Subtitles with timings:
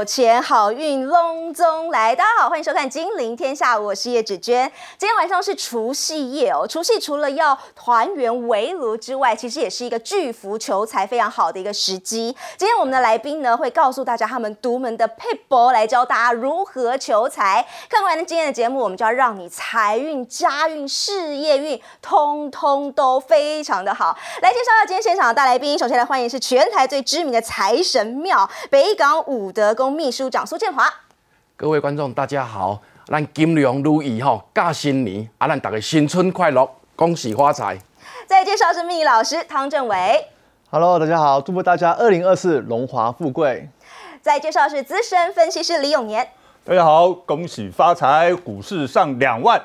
[0.00, 4.66] 有钱好运隆中来，大家好，欢迎收看《金陵天下》，我是叶芷娟。
[4.96, 12.34] 今天晚上是除夕夜哦，除夕除了要团圆围炉之外，其实也是一个巨福求财非常好的一个时机。
[12.56, 17.66] 今天我们的来宾呢，会告诉大家他们独门的配博，来教大家如何求财。
[17.86, 24.16] 看完了今天的节目，我们就要让你财运、家运、事业运，通通都非常的好。
[24.40, 30.86] 来介绍到今天现场的大来宾，首先来欢迎是全台最知名的财神庙北港武德宫秘书长苏建华。
[31.56, 37.78] 各位观众，大家好，咱金龙如意吼，驾新年，啊，咱大家新春快乐，恭喜发财。
[38.26, 40.28] 再介绍是秘老师汤正伟。
[40.70, 43.68] Hello，大家好，祝福大家二零二四荣华富贵。
[44.22, 46.28] 再介绍是资深分析师李永年。
[46.64, 49.60] 大家好，恭喜发财，股市上两万。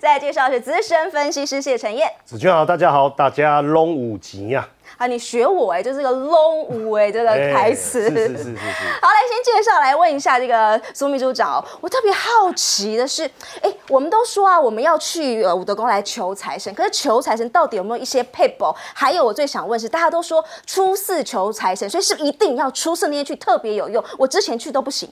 [0.00, 2.08] 再介绍是资深分析师谢承燕。
[2.24, 4.60] 子君好，大家好，大家龙五吉呀！
[4.60, 8.02] 啊，你学我哎、就是个龙五哎，这个台词。
[8.02, 8.56] 是是是是是。
[9.00, 13.24] 好，来先介绍来问一下这个苏秘书长哦，我特别好奇的是，
[13.62, 18.74] 哎，我们都说啊，我们要去呃武德宫来求财神，可是求财神到底有没有一些配宝？
[18.92, 24.04] 还有我最想问是，大家都说初四求财神，所以是不是一定要初四那天去特别有用？
[24.18, 25.08] 我之前去都不行。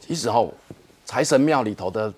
[0.00, 0.52] 其实吼，
[1.04, 2.12] 财神庙里头的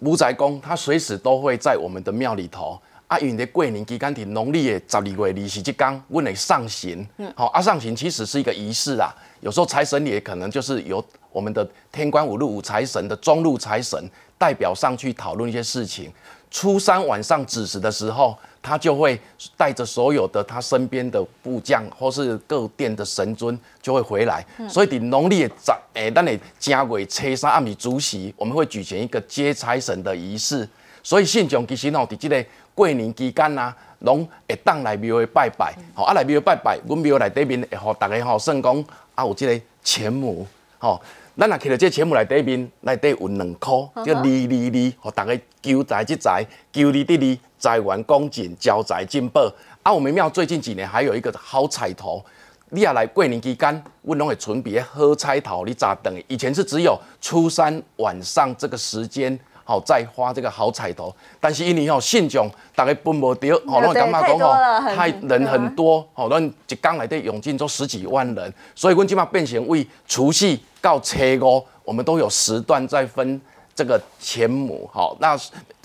[0.00, 2.80] 五宅公，他随时都会在我们的庙里头。
[3.08, 7.06] 啊，因为在过年期间，伫农历的十二月二十这天，阮会上刑。
[7.36, 9.14] 好、啊，上行其实是一个仪式啊。
[9.40, 16.10] 有时候财神也可能就是由我们的天官五路五财神的中路财神代表上去讨论一些事情。
[16.50, 19.20] 初三晚上子时的时候，他就会
[19.56, 24.44] 带着所有的他身边的部将或是各殿的神尊就会回来。
[24.68, 30.68] 所以，伫农历的十诶，咱的正月初三暗时主席，我们会举行一个接财神的仪式。
[31.02, 32.44] 所以信众其实吼，伫即个
[32.76, 40.46] 过年期间啊、拢会当来庙会拜拜，吼、啊来庙会拜拜，阮庙内底面会互大家吼算讲啊有即个钱母，
[40.78, 41.00] 吼、
[41.38, 49.50] 咱若摕到这钱母内底面，内底有两箍，叫二二二，互大家求财即财，求利得利，财源广进，交财进宝。
[49.82, 52.22] 啊，我们庙最近几年还有一个好彩头。
[52.70, 56.12] 你也来过年期间，阮拢会准备好彩头，你咋等？
[56.26, 61.14] 以前是只有初三晚上这个时间，好、再花这个好彩头。
[61.38, 73.38] 但是因为吼信众大家分无着，吼、拢会感觉太讲吼多了很太人很多，吼、咱一天内底涌进做十几万人，所以阮今麦变成为除夕到初五，我们都有时段在分。
[73.76, 75.38] 这个钱母好，那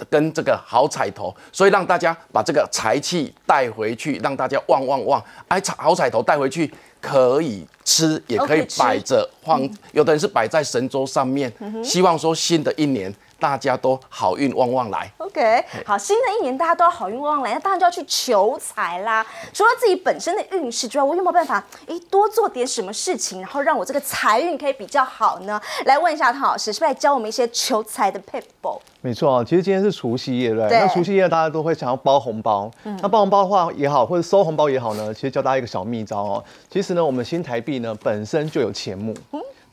[0.10, 5.22] 跟这个好彩头，所以让大家把这个财气带回去，让大家旺旺旺。
[5.50, 11.52] 哎，彩好彩头带回去可以吃，也可以摆着放，有的人是摆在神桌上面，
[11.84, 15.12] 希望说新的一年大家都好运旺旺来。
[15.18, 19.26] OK，好，新的一年大家都要好运旺旺来，那当然就要去求财啦。
[19.52, 25.60] 除了自己本身的运势之外，我有没有办法诶多做点什么事情，然后让我这个财运可以比较好呢？
[25.86, 28.80] 来问一下汤老师，是不是来教我们一些求财的 people？
[29.02, 30.70] 没错，其实今天是除夕夜，对不对？
[30.70, 32.70] 对那除夕夜大家都会想要包红包，
[33.02, 36.44] 那包红包的话也好，或者收红包也好呢，其实教大家一个小秘招哦。
[36.70, 39.16] 其实呢，我们新台币呢本身就有钱目。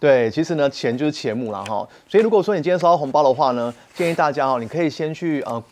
[0.01, 1.87] 对，其实呢，钱就是钱母啦哈。
[2.09, 5.63] 所以如果说你今天收到红包的话呢，建议大家哦，你可以先去呃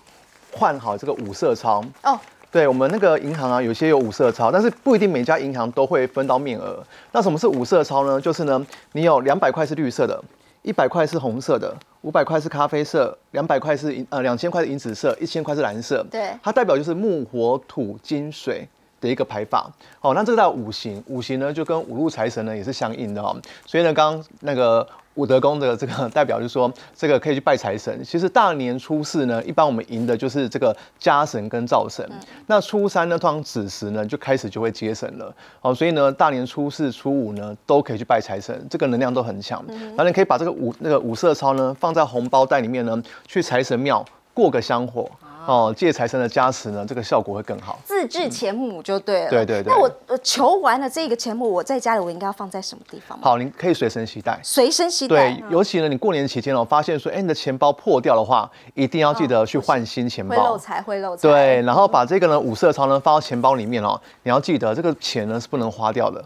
[0.52, 1.80] 换好这个五色钞。
[2.02, 2.18] 哦，
[2.50, 6.82] 对我们那个银行啊，有些有五色钞，但是不一定每家银行都会分到面额。
[7.12, 8.20] 那什么是五色钞呢？
[8.20, 10.20] 就是呢，你有两百块是绿色的，
[10.62, 16.04] 一百块是红色的，五百块是咖啡色，两百块是银呃两千块是银紫色，一千块是蓝色。
[16.10, 18.66] 对它代表就是木火土金水。
[19.06, 23.34] 的一个排法，好，那这个叫五行，五行呢就跟五路财神呢也是相应的哈，
[23.64, 28.02] 所以呢，刚刚那个武德宫的这个 代表就是说，这个可以去拜财神。
[28.04, 32.06] 其实大年初四呢，一般我们迎的就是这个家神跟灶神，
[32.46, 39.64] 那初三呢，通常子时呢就开始就会接神了，好，所以呢，大年初四、初五呢都可以去拜财神，这个能量都很强。
[39.68, 44.04] 然后你可以把这个五那个五色钞呢放在红包袋里面呢，去财神庙
[44.34, 45.10] 过个香火。
[45.46, 47.78] 哦，借财神的加持呢，这个效果会更好。
[47.84, 49.30] 自制钱母就对了。
[49.30, 53.18] 对对对那我我求完了这个钱母，我在家里我应该要放在什么地方？
[53.22, 54.38] 好，你可以随身携带。
[54.42, 60.36] 随身携带对。，尤其呢，你过年期间哦，发现说，哎，你的钱包破掉的话，一定要记得去换新钱包。
[60.36, 61.22] 会漏财，会漏财。
[61.28, 66.24] 对，然后把这个呢五色钞呢放到钱包里面哦，你要记得这个钱呢是不能花掉的，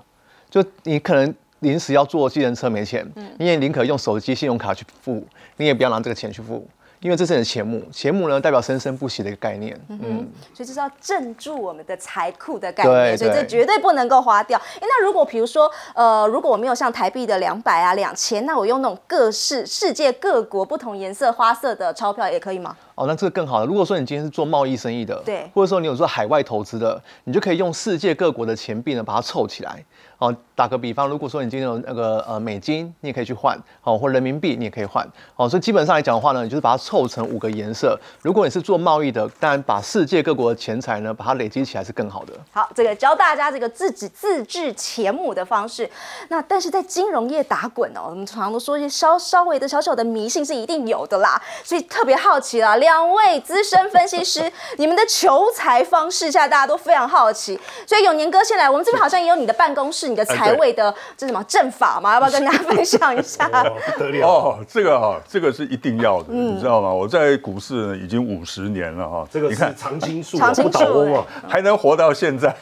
[0.49, 3.07] 就你可能临时要坐计程车没钱，
[3.39, 5.23] 你也宁可用手机信用卡去付，
[5.59, 6.67] 你也不要拿这个钱去付。
[7.01, 9.79] 因为这是你的钱目，钱目呢代表生生不息的一个概念。
[9.89, 14.59] 嗯，所以这是要镇住我们的财库的概念，所以这对绝对不能够花掉。
[14.59, 22.77] 诶那如果比如说，呃，如果我没有像台币的两百啊、两千，那我用那种各式世界各国不同颜色花色的钞票也可以吗？
[22.95, 23.65] 哦，那这个更好了。
[23.65, 29.83] 如果说你今天是做贸易生意的，对或者说你有做海外投资的，你就可以用世界各国的钱币呢把它凑起来。
[30.21, 35.03] 哦，打个比方，如果说你今天有那个呃美金，你也可以去换，哦，或人民币你也可以换，
[35.35, 37.99] 哦，所以基本上来讲的话呢，你就是把它凑成五个颜色。
[38.21, 42.35] 如果你是做贸易的，当然把世界各国的钱财呢把它累积起来是更好的。
[42.53, 45.89] 好，这个教大家这个自己自制钱母的方式。
[46.29, 57.59] 那但是在金融业打滚哦，我们常常都说一些稍稍微的小小的迷信是一定有的啦，所以特别好奇啦，两位资深分析师，你们的求财方式，现在大家都非常好奇。
[57.87, 63.49] 所以永年哥先来，我们这边好像也有你的办公室，你的财位的这什么阵法嘛， 要不要跟大家分享一下？
[63.49, 64.27] 哇，不得了！
[64.27, 66.93] 哦，这个哈、这个是一定要的，你知道吗？
[66.93, 71.27] 我在股市呢已经五十年了哈、这个你看是常青树啊，常青树不倒翁啊。
[71.49, 72.55] 还能活到现在，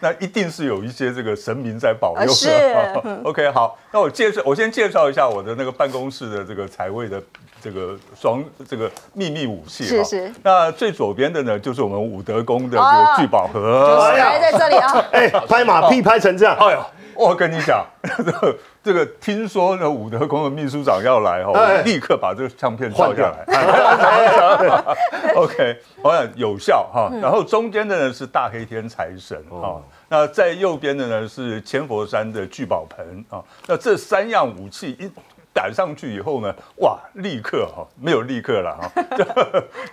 [0.00, 3.20] 那一定是有一些这个神明在保佑的。
[3.24, 7.22] OK，好，那我介绍，我先介绍一下我的那个办公室的这个财位的
[7.62, 14.00] 这个双这个秘密武器哈是是那最左边的呢，就是我们武德宫的这哦个聚宝盒。
[14.02, 17.86] 哎呀来在这里啊，哎，拍马屁拍成这样，哎呦，我跟你讲，
[18.16, 24.96] 这个这个听说呢，武德宫的秘书长要来哈，哎我立刻把这个相片照换掉下来。
[25.36, 27.12] OK，我想有效哈。
[27.22, 33.40] 然后中间的呢是大黑天财神哈，那在右边的呢是千佛山的聚宝盆啊。
[33.68, 35.08] 那这三样武器一。
[35.54, 38.90] 赶上去以后呢，哇，立刻哈，没有立刻了哈，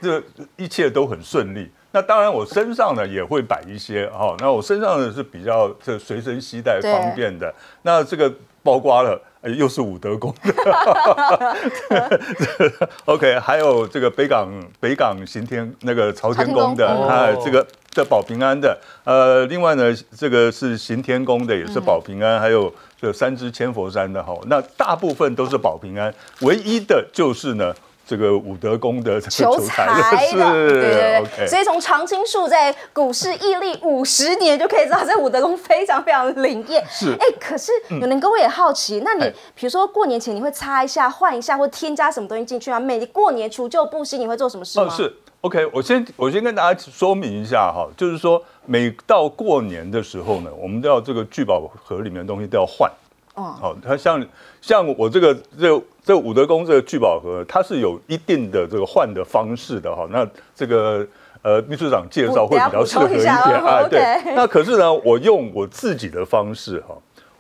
[0.02, 1.70] 这这一切都很顺利。
[1.92, 7.54] 那当然，我身上呢也会摆一些哈，那我身上呢是比较这随身携带方便的。
[7.82, 9.20] 那这个包括了，
[9.58, 10.54] 又是武德宫的
[13.06, 14.48] ，OK，还有这个北港
[14.80, 17.66] 北港行天那个朝天宫的，啊，这个
[17.96, 22.72] 的保平安的，呃，另外呢，这个是行天宫的，也是保平安，还有
[23.02, 27.74] 这三支千佛山的哈，那大部分都是保平安，唯一的就是呢。
[28.10, 29.86] 这个武德宫的求财
[30.26, 31.48] 是的， 对对对。
[31.48, 36.84] 所以从常青树在股市屹立五十年，就可以知道这武德宫非常非常灵验。
[36.90, 42.80] 是哎，可是有人跟我也好奇，那你哎比如说过年前你会擦一下、换一下，或添加什么东西进去吗？
[42.80, 44.88] 每过年除旧布新，你会做什么事吗？
[44.88, 52.88] 哦，是 OK，我先我先跟大家说明一下哈，就是说每到过年的时候呢，我们都要这个聚宝盒里面的东西都要换。
[53.34, 54.24] 哦好，它像
[54.62, 60.08] 像我这个这这武德宫这个聚宝盒，它是有一定的这个换的方式的哈。
[60.12, 61.04] 那这个
[61.42, 63.88] 呃秘书长介绍会比较适合一点啊。
[63.90, 66.96] 对那可是呢，我用我自己的方式哈。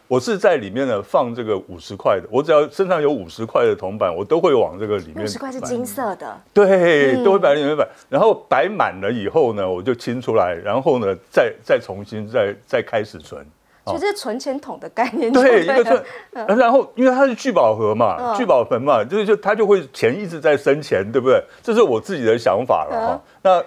[0.09, 5.23] 我是在里面呢放这个五十块的，我只要身上有五十块的铜板，我都会往这个里面。
[5.23, 13.45] 五十块是金色的，对，嗯都会摆里面摆，然后摆满了以后呢，我就清出来，然后呢，再再重新再再开始存。
[13.85, 16.03] 所以这是存钱筒的概念对，一个存，
[16.57, 21.39] 然后因为它是聚宝盒嘛，嗯聚宝盆嘛，就是就它就会钱一直在生钱，对不对？
[21.61, 23.21] 这是我自己的想法了哈。
[23.43, 23.63] 那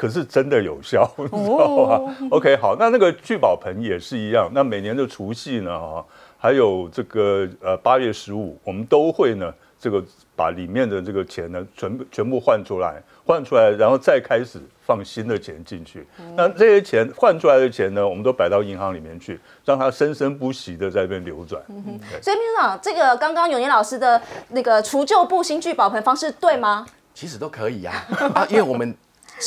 [0.00, 4.50] 可是真的有效， 你知道吗？OK，好，那那个聚宝盆也是一样。
[4.54, 6.02] 那每年的除夕呢，哈，
[6.38, 10.02] 还有这个呃八月十五，我们都会呢，这个
[10.34, 12.94] 把里面的这个钱呢，全部全部换出来，
[13.26, 16.06] 换出来，然后再开始放新的钱进去。
[16.34, 21.62] 那这些钱换出来的钱呢，我们都摆到银行里面去，让它生生不息的在这边流转。
[21.66, 24.18] 对所以秘书长，这个刚刚永年老师的
[24.48, 26.86] 那个除旧布新聚宝盆方式对吗？
[27.12, 27.94] 其实都可以啊
[28.34, 28.96] 啊，因为我们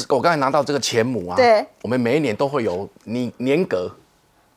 [0.09, 3.89] 我刚才拿到这个钱母啊，对，我们每一年都会有年年格，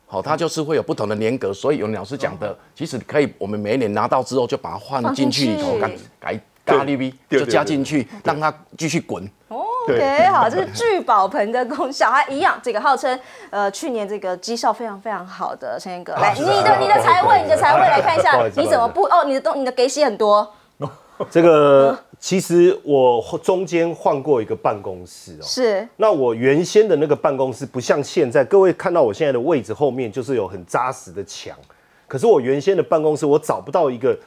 [0.05, 9.29] 好、它就是会有不同的年格，所以有老师讲的，其实可以，我们每一年拿到之后就把它换进去里头，改改咖喱 V 对就加进去，让它继续滚。
[9.87, 13.17] 对 OK，好，这是聚宝盆的功效，它一样，这个号称
[13.49, 19.23] 呃去年这个绩效非常非常好的陈彦哥，来，你的你的财位，你的财位来看一下你怎么不哦？
[19.25, 20.53] 你的东你的给息很多，
[21.31, 25.43] 这个其实我中间换过一个办公室哦。
[25.43, 25.87] 是。
[25.97, 31.57] 那我原先的那个办公室不像现在，各位看到我现在的位置后面就是有很扎实的墙，
[32.07, 34.17] 可是我原先的办公室我找不到一个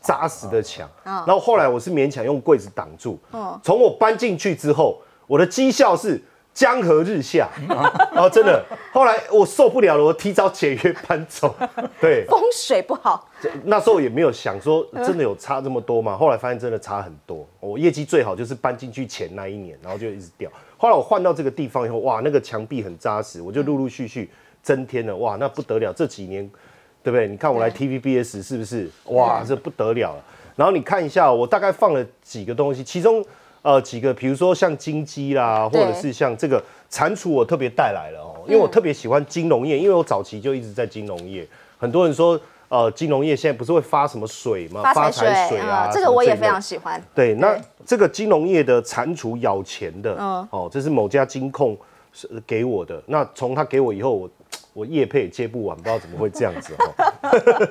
[0.00, 3.18] 扎实的墙，然后后来我是勉强用柜子挡住。
[3.62, 6.22] 从我搬进去之后，我的绩效是
[6.56, 11.54] 江河日下，然 后真的，后来我受不了了，我提早解约搬走。
[12.00, 13.28] 对，风水不好，
[13.64, 17.46] 那时候也没有想说真的有差这么多嘛，后来发现真的差很多。
[17.60, 20.50] 我业绩最好就是搬进去前那一年，然后就一直掉。
[20.78, 24.30] 后来我换到这个地方以后，哇，那个墙壁很扎实，我就陆陆续续
[24.62, 25.92] 增添了，哇，那不得了！
[25.92, 26.50] 这几年，
[27.02, 27.28] 对不对？
[27.28, 28.90] 你看我来 TVBS 是不是？
[29.08, 30.24] 哇，这不得了了。
[30.56, 33.22] 然后你看一下，我大概放了几个东西，其中
[33.66, 41.44] 呃几个，比如说像金鸡啦，或者是像这个蟾蜍，我特别带来了哦，因为我特别喜欢金融业，因为我早期就一直在金融业。
[41.76, 44.82] 很多人说呃金融业现在不是会发什么水吗？
[44.94, 47.02] 发财水啊，这个我也非常喜欢。
[47.12, 51.76] 对，那对这个金融业的蟾蜍咬钱的，嗯哦，这是某家金控
[52.12, 53.02] 是给我的。
[53.06, 54.30] 那从他给我以后，我
[54.74, 57.68] 我业配也接不完，不知道怎么会这样子哦。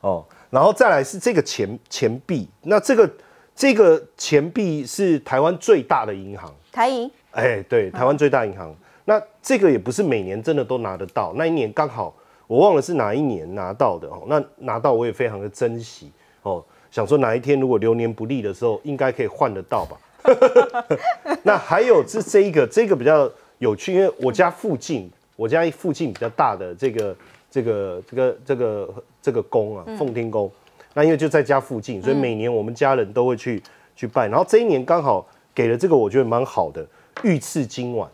[0.02, 3.08] 哦，然后再来是这个钱钱币，那这个
[3.54, 8.74] 这个钱币是台湾最大的银行，台银哎，对，台湾最大银行。
[9.04, 12.14] 那这个也不是每年真的都拿得到，那一年刚好
[12.46, 14.22] 我忘了是哪一年拿到的哦。
[14.26, 16.10] 那拿到我也非常的珍惜
[16.42, 19.98] 哦，想说哪一天如果流年不利的时候，应该可以换得到吧。
[21.42, 27.16] 那还有是这一个，这个比较有趣，因为我家附近，我家附近比较大的这个
[27.50, 30.50] 这个这个这个这个宫啊，奉天宫。
[30.94, 33.62] 那因为就在家附近，所以每年我们家人都会去
[33.96, 34.28] 去拜。
[34.28, 36.84] 然后这一年刚好给了这个，我觉得蛮好的
[37.22, 38.08] 御赐金碗。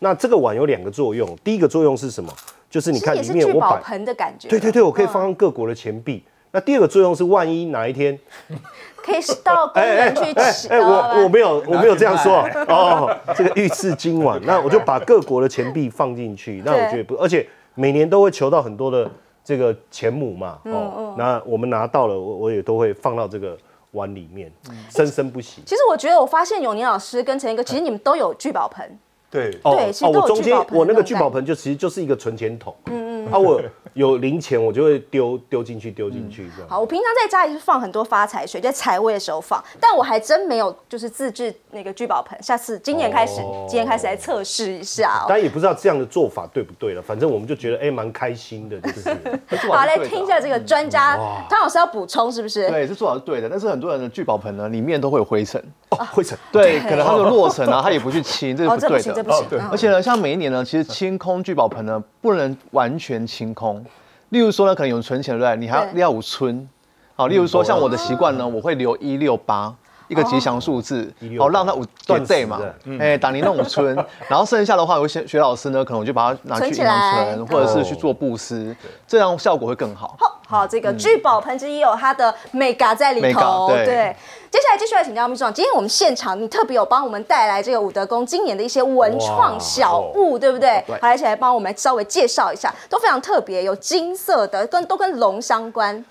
[0.00, 2.32] 那这个碗有两个作用，第一个作用是什么？
[2.68, 4.48] 就是你看里面我摆，盆的感觉。
[4.48, 6.22] 对对对，我可以嗯放上各国的钱币。
[6.50, 8.18] 那第二个作用是，万一哪一天，
[8.96, 10.68] 可以到公园去吃。
[10.74, 19.10] 哎、我我没有我没有这样说 哦，这个御赐金碗，那我就把各国的钱币放进去，那我觉得不，而且每年都会求到很多的
[19.44, 23.56] 这个钱母嘛，嗯哦，那我们拿到了，我我也都会放到这个
[23.92, 24.50] 碗里面，
[24.90, 25.62] 生生不息。
[25.66, 28.98] 其实我觉得，我发现永年老师跟陈一哥，其实你们都有聚宝盆。
[29.34, 33.60] 对，哦对其实我中间我那个聚宝盆就其实就是一个存钱桶，嗯嗯，啊，我
[33.94, 36.68] 有零钱我就会丢丢进去丢进去这样。
[36.68, 42.40] 好，我平常在家里是放很多发财水，在财位的时候放，但我还真没有就是自制那个聚宝盆。
[42.40, 45.26] 下次今年开始，哦今年开始来测试一下哦。
[45.28, 49.10] 当然也不知道这样的做法对不对了，反正我们就觉得哎蛮开心的，就是。
[49.68, 51.16] 好，来听一下这个专家
[51.48, 52.68] 汤老师要补充是不是？
[52.68, 55.60] 对，这做法是对的，但是很多人的聚宝盆呢，里面都会有灰尘。
[55.90, 56.36] 哦，灰尘。
[56.52, 59.58] 对，可能它就落尘啊， 他也不去清，这哦，是不对这不行，这的。
[59.58, 59.58] 不行。
[59.58, 63.84] 对嗯而且呢，像每一年呢，其实清空聚宝盆呢，不能完全清空。
[64.28, 65.56] 例如说呢，可能有存钱，对不对？
[65.56, 66.68] 你还要对要有存。
[67.16, 69.74] 好，例如说像我的习惯呢，我会留一六八。
[70.08, 72.60] 一个吉祥数字，168好让它五断断 day 嘛
[72.98, 73.94] 哎，打零弄五村，
[74.28, 78.74] 然后剩下的话，有些学老师呢，可能我就把它拿去存起银行存，或者是去做布施，
[79.06, 80.16] 这样效果会更好。
[80.18, 83.68] 好，好，这个聚宝盆之一有它的美嘎在里头。
[83.68, 84.16] 对对，
[84.50, 90.84] 接下来继续来请教秘书长，今天我们现场你特别有帮我们带来这个武德宫今年的一些文创小物，对不对？
[90.88, 96.04] 好，来一起来帮我们稍微介绍一下，都非常特别，有金色的，跟都跟龙相关。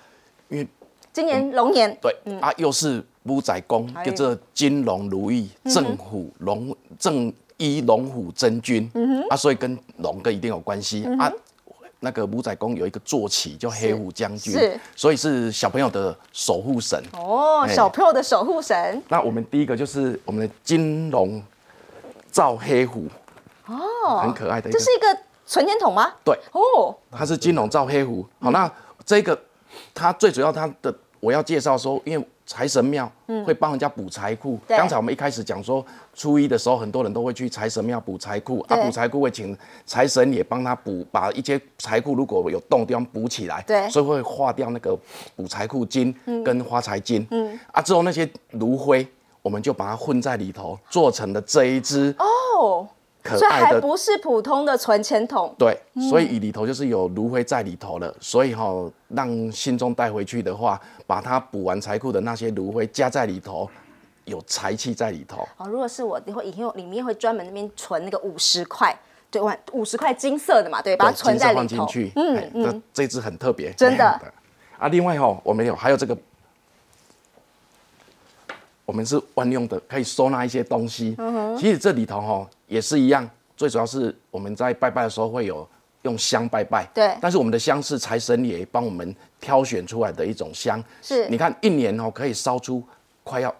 [0.49, 0.67] 因为
[1.11, 8.89] 今年龙年，对、啊，又是五仔宫哎，叫做金龙如意，正虎龙正一龙虎真君、
[9.29, 11.31] 啊，所以跟龙哥一定有关系、啊。
[12.05, 17.01] 那个五仔公有一个坐骑叫黑虎将军是，所以是小朋友的守护神。
[17.13, 21.41] 哦，哎小朋友的守护神，那我们第一个就是我们的金龙
[22.29, 23.07] 照黑虎，
[23.67, 26.11] 哦，很可爱的这是一个存钱筒吗？
[26.25, 28.25] 对，哦，它是金龙照黑虎。
[28.41, 28.69] 好，那
[29.05, 29.39] 这个
[29.93, 33.11] 它最主要它的我要介绍说，因为财神庙
[33.45, 34.59] 会帮人家补财库。
[34.67, 43.63] 对刚才我们一开始讲说，初一的时候很多人都会去财神庙补财库，啊，对补财库会请财神也帮他补，把一些财库如果有洞的地方补起来。
[43.67, 44.97] 对所以会化掉那个
[45.35, 47.25] 补财库金跟花财金。
[47.31, 49.07] 嗯，啊，之后那些炉灰。
[49.41, 52.87] 我们就把它混在里头，做成了这一只哦，
[53.23, 58.69] 可爱的还不是普通的存钱筒，对，所以里头就是有炉灰在里头了，所以哈、
[59.07, 63.69] 让信众带回去的话，把它补完财库的那些炉灰加在里头，
[64.25, 65.47] 有财气在里头。
[65.55, 68.93] 哦，如果是我，你会以后里面会专门那边存那个五十块，
[69.31, 71.87] 对，万五十块金色的嘛，对，把它存在里头金色放进。
[71.87, 74.29] 去，嗯嗯那这只很特别，真的对
[74.77, 76.17] 啊，另外哈、我们有还有这个，
[78.85, 81.15] 我们是万用的，可以收纳一些东西。
[81.17, 85.67] 嗯哼其实这里头哈、也是一样，最主要是我们在拜拜的时候会有
[86.01, 87.15] 用香拜拜，对。
[87.21, 91.29] 但是我们的香是财神爷帮我们挑选出来的一种香，是。
[91.29, 92.83] 你看一年哦可以烧出
[93.23, 93.53] 快要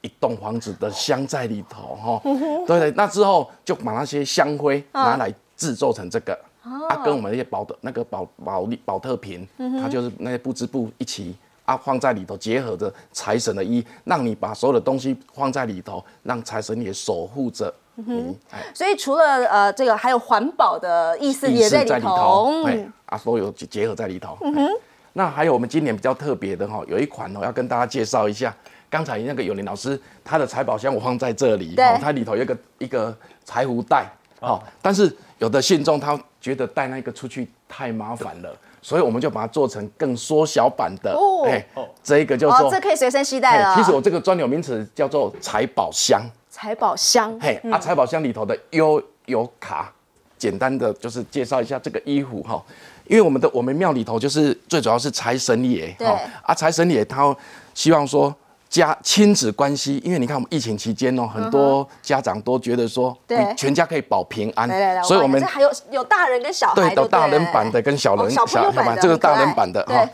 [0.00, 6.32] 一栋房子的香在里头哈、嗯 对对，那之后就把那些香灰拿来制作成这个。
[6.32, 17.72] 哦啊，跟我们那些保的那个保保利保特瓶，嗯它就是那些布织布一起啊放在里头，结合着财神的衣，让你把所有的东西放在里头，让财神爷守护着
[18.06, 18.36] 嗯
[18.74, 22.66] 所以除了呃这个，还有环保的意思也在里头头，。
[22.66, 24.36] 哎嗯，啊，所有结合在里头。
[24.42, 24.68] 嗯哼
[25.12, 28.54] 那还有我们今年比较特别的哈，有一款哦要跟大家介绍一下。
[28.88, 38.52] 刚才那个有林老师他的财宝箱我放在这里，对哦它里头有一个一个财壶袋，好，但是有的信众他觉得带那个出去太麻烦了，
[38.82, 41.64] 所以我们就把它做成更缩小版的，哦哎，
[42.02, 43.68] 这一个叫哦，做这可以随身携带了。
[43.68, 46.20] 哎其实我这个专有名词叫做财宝箱。
[46.60, 49.90] 财宝箱，嘿，啊，财宝箱里头的悠游卡，
[50.36, 52.62] 简单的就是介绍一下这个衣服哈。
[53.06, 56.06] 因为我们的我们庙里头就是最主要是财神爷，对。
[56.42, 57.34] 啊，财神爷他
[57.72, 58.34] 希望说
[58.68, 63.38] 家亲子关系，因为你看我们疫情期间哦，很多家长都觉得说，对。
[63.38, 64.68] 嗯全家可以保平安
[65.02, 69.96] 所以我们这还有有大人跟小孩，对有大人版的跟小人哦小朋友版的这个大人版的对。
[69.96, 70.06] 哈，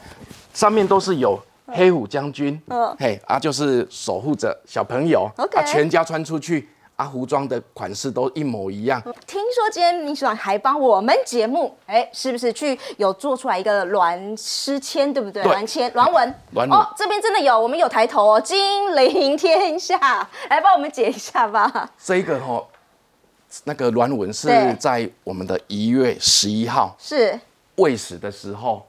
[0.54, 2.96] 上面都是有黑虎将军，嗯。
[2.98, 15.42] 嘿啊，就是守护着小朋友啊，全家穿出去啊，服装的款式都一模一样，听说今天秘书长还帮我们节目，哎，是不是去有做出来一个鸾诗签，对不对？
[15.42, 15.52] 对。
[15.52, 16.34] 鸾签、鸾文。
[16.70, 19.98] 哦，这边真的有，我们有抬头哦，金陵天下，
[20.48, 21.90] 来帮我们解一下吧。
[22.02, 22.64] 这一个哈、
[23.64, 24.48] 那个鸾文是
[24.80, 27.38] 在我们的一月十一号是。
[27.76, 28.86] 未死的时候，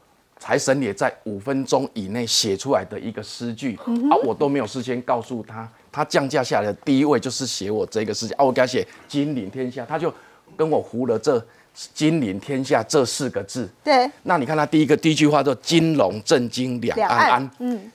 [0.47, 10.09] 财神也在五分钟以内写出来的一个诗句、嗯啊，我都没有事先告诉他，他降价下来的第一位就是写我这个诗句啊，我给他写“金陵天下”，他就
[10.55, 11.45] 跟我糊了这
[11.93, 13.69] “金陵天下”这四个字。
[13.83, 17.91] 对，那你看他第一个第一句话叫“金龙震惊两两岸安岸，嗯，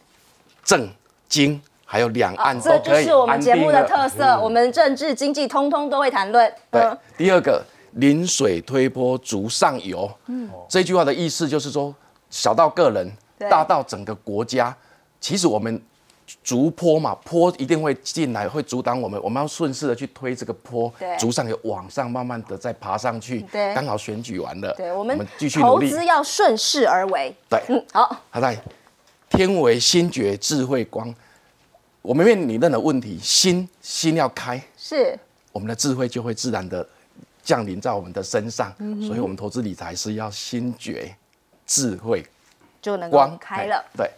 [0.62, 0.87] 震
[1.30, 6.52] 惊还有两岸这就都可以是我们节目的特色，我们政治经济通通都会谈论。
[6.71, 11.94] 对嗯，第二个临水推波逐上游，嗯，这句话的意思就是说，
[12.32, 13.08] 小到个人，
[13.38, 14.74] 大到整个国家，
[15.20, 15.80] 其实我们
[16.42, 23.42] 逐坡嘛，坡一定会进来，会阻挡我们，我们要顺势的去推这个坡对，逐上有往上，慢慢的再爬上去。
[23.52, 25.90] 对刚好选举完了，对，我们继续努力。
[25.90, 27.34] 投资要顺势而为。
[27.50, 28.58] 对，嗯，好，他在
[29.28, 31.14] 天为心觉智慧光，
[32.00, 35.18] 我们面临任何问题，心心要开，是
[35.52, 36.88] 我们的智慧就会自然的
[37.42, 38.72] 降临在我们的身上。
[38.78, 41.14] 嗯所以，我们投资理财是要心觉
[41.73, 42.23] 智慧
[42.83, 43.83] 就能够光开了。
[43.97, 44.11] 对，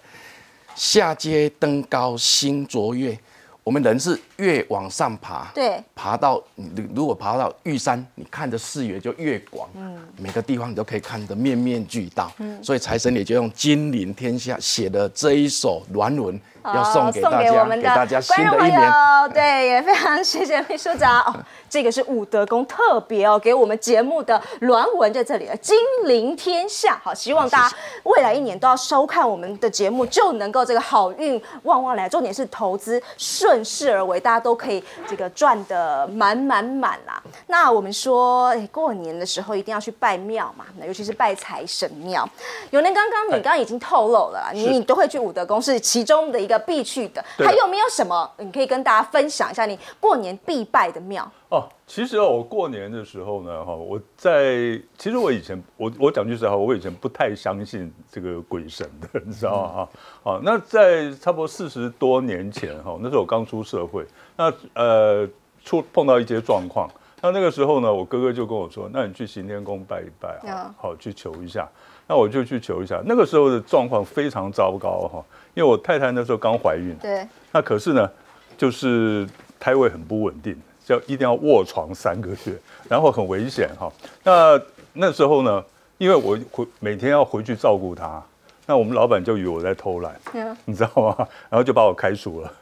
[0.74, 3.16] 下阶登高心卓越，
[3.62, 12.32] 我们人是越往上爬，对，爬到你如果爬到玉山，你看的视野就越广，嗯每个地方你都可以看得面面俱到。
[12.38, 18.82] 嗯所以财神也就用金陵天下写的这一首鸾文，要送给大家，我们的给大家新观众朋的一年。
[18.82, 21.34] 友，对，也非常谢谢秘书长哦。
[21.68, 27.00] 这个是武德宫特别哦，给我们节目的鸾文在这里了，金陵天下。
[27.02, 32.08] 好，希望大家未来一年都要收看我们的节目，就能够这个好运旺旺来。
[32.08, 37.20] 重点是投资顺势而为，大家都可以这个赚的满满满啦。
[37.48, 42.28] 那我们说，哎，过年的时候一定要去拜庙嘛，那尤其是拜财神庙。
[42.70, 47.24] 有人刚刚你刚刚已经透露了啦，你你都会去武德宫，是其中的一个必去的。
[47.36, 51.30] 对还有没有什么你可以跟大家分享一下你过年必拜的庙？
[51.48, 59.68] 哦，其实哦，我过年的时候呢，哈，我在其实我以前我我讲句实话，我以前不太相信这个鬼神的，你知道吗？
[59.68, 59.88] 哈、
[60.22, 64.04] 好，那在差不多四十多年前哈，那时候我刚出社会，
[64.36, 65.28] 那呃
[65.62, 66.90] 出碰到一些状况，
[67.20, 71.68] 那那个时候呢，我哥哥就跟我说，那你去行天宫拜一拜嗯哈，好去求一下。
[72.06, 78.10] 那我就去求一下，那个时候的状况非常糟糕哈，因为我太太那时候刚怀孕，对，那可是呢，
[78.58, 79.26] 就是
[79.58, 83.90] 胎位很不稳定，要一定要卧床三个月，然后很危险哈。
[84.22, 84.60] 那
[84.92, 85.64] 那时候呢，
[85.96, 88.22] 因为我回每天要回去照顾她，
[88.66, 91.16] 那我们老板就以为我在偷懒，嗯你知道吗？
[91.48, 92.52] 然后就把我开除了。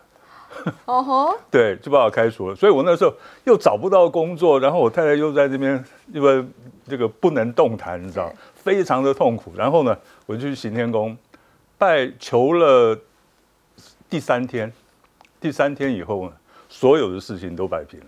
[0.85, 2.55] 哦吼，对，就把我开除了。
[2.55, 6.45] 所以我那时候又找不到工作，然后我太太又在这边，因为
[6.87, 9.53] 这个不能动弹，你知道，非常的痛苦。
[9.57, 11.17] 然后呢，我就去行天宫
[11.83, 12.97] 拜求了
[14.09, 14.73] 第三天，
[15.41, 16.33] 第三天以后呢，
[16.69, 18.07] 所有的事情都摆平了。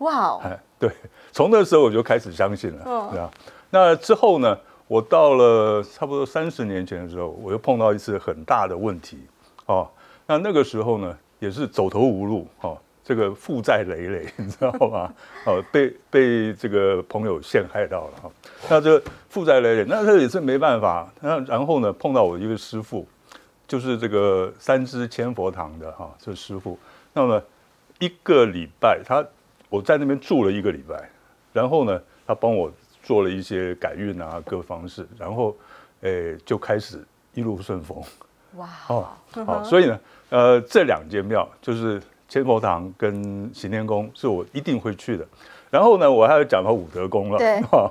[0.00, 0.90] 哇哦，哎，对，
[1.32, 3.30] 从那时候我就开始相信了，嗯对啊。
[3.70, 4.54] 那之后呢，
[4.86, 9.18] 我到了差不多三十年前的时候，我又碰到一次很大的问题，
[9.64, 9.88] 哦，
[10.26, 12.76] 那那个时候呢，也是走投无路，哦，
[13.08, 15.10] 这个负债累累， 你知道吗？
[15.46, 18.30] 哦，被被这个朋友陷害到了，哈、
[18.68, 21.10] 那这个负债累累，那这也是没办法。
[21.22, 23.08] 那然后呢，碰到我一个师傅，
[23.66, 26.78] 就是这个三支千佛堂的哈、这师傅，
[27.14, 27.42] 那么，
[27.98, 29.24] 一个礼拜他
[29.70, 31.08] 我在那边住了一个礼拜，
[31.54, 32.70] 然后呢，他帮我
[33.02, 35.56] 做了一些改运啊，各方式，然后，
[36.02, 38.02] 诶、就开始一路顺风。
[38.56, 39.08] 哇，哦，
[39.46, 45.26] 好、所以呢，呃，这两间庙就是千佛堂跟行天宫是我一定会去的。
[45.70, 47.60] 然后呢，我还要讲到武德宫了，对。
[47.62, 47.90] 哈、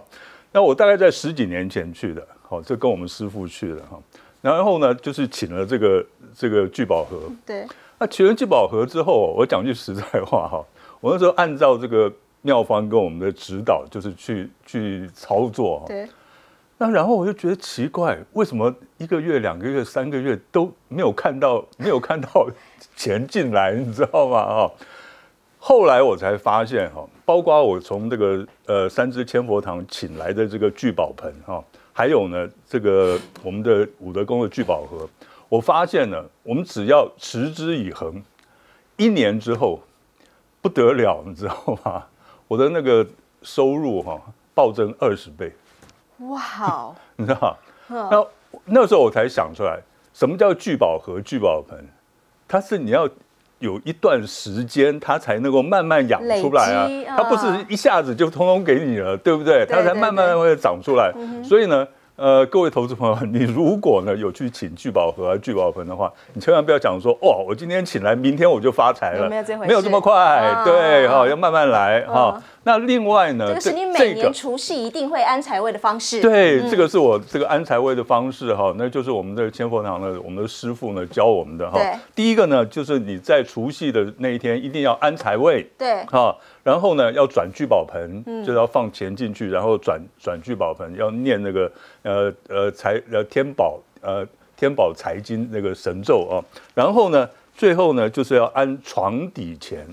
[0.52, 4.00] 那我大概在十几年前去的，好、这跟我们师傅去的哈、
[4.42, 7.68] 然后呢，就是请了这个这个聚宝盒，对，
[8.00, 10.66] 那请了聚宝盒之后，我讲句实在话哈，
[11.00, 15.84] 我那时候按照这个妙方跟我们的指导，就是去去操作。
[15.88, 16.08] 对，
[16.80, 22.48] 那然后我就觉得奇怪，为什么一个月、两个月、三个月都没有看到没有看到
[22.96, 24.46] 钱进来，你知道吗？
[24.46, 24.72] 哈，
[25.58, 35.10] 后来我才发现哈，包括我从这个呃三支千佛堂请来的这个聚宝盆哈，还有呢，这个我们的武德宫的聚宝盒，
[35.50, 38.22] 我发现呢，我们只要持之以恒，
[38.98, 39.82] 一年之后
[40.62, 42.06] 不得了，你知道吗？
[42.48, 43.06] 我的那个
[43.42, 44.22] 收入哈、
[44.54, 45.52] 暴增二十倍，
[46.20, 47.58] 哇哦， 你知道？
[47.90, 48.28] 那
[48.66, 49.80] 那时候我才想出来，
[50.14, 51.78] 什么叫聚宝盒、聚宝盆？
[52.48, 53.08] 它是你要
[53.60, 57.16] 有一段时间，它才能够慢慢养出来啊。
[57.18, 59.66] 它不是嗯一下子就通通给你了，对不对？
[59.66, 61.14] 它才对慢慢会长出来。
[61.44, 61.88] 所以呢。
[62.20, 69.36] 呃，各位投资朋友，你如果呢有去请聚宝盒啊、聚宝盆的话，你千万不要讲说，哦，我今天请来，明天我就发财了，没
[69.72, 76.20] 有这么快，啊对哈、要慢慢来哈、嗯那另外呢，这个是你每年除夕一定会安财位的方式。
[76.20, 81.98] 对，这个是我这个安财位的方式哈，那就是我们的千佛堂的我们的师傅呢教我们的哈对。
[82.14, 94.28] 第一个呢，就是你在除夕的那一天一定要安财位，对哈，然后呢要转聚宝盆，嗯就是要放钱进去，然后转转聚宝盆，要念那个呃呃财呃天宝呃
[94.58, 96.44] 天宝财经那个神咒啊，
[96.76, 99.88] 然后呢最后呢就是要安床底钱。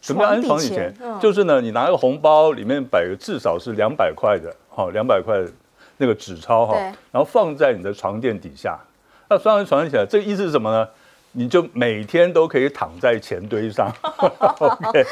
[0.00, 0.76] 什么叫安床底钱？
[0.76, 5.50] 床底钱嗯就是呢，你拿个红包，里面摆个至少是两百块的，哈，两百块的
[5.96, 6.74] 那个纸钞哈，
[7.10, 8.78] 然后放在你的床垫底下。
[9.28, 10.88] 那放在床垫底下，这个意思是什么呢？
[11.32, 13.92] 你就每天都可以躺在钱堆上。
[14.02, 15.04] OK，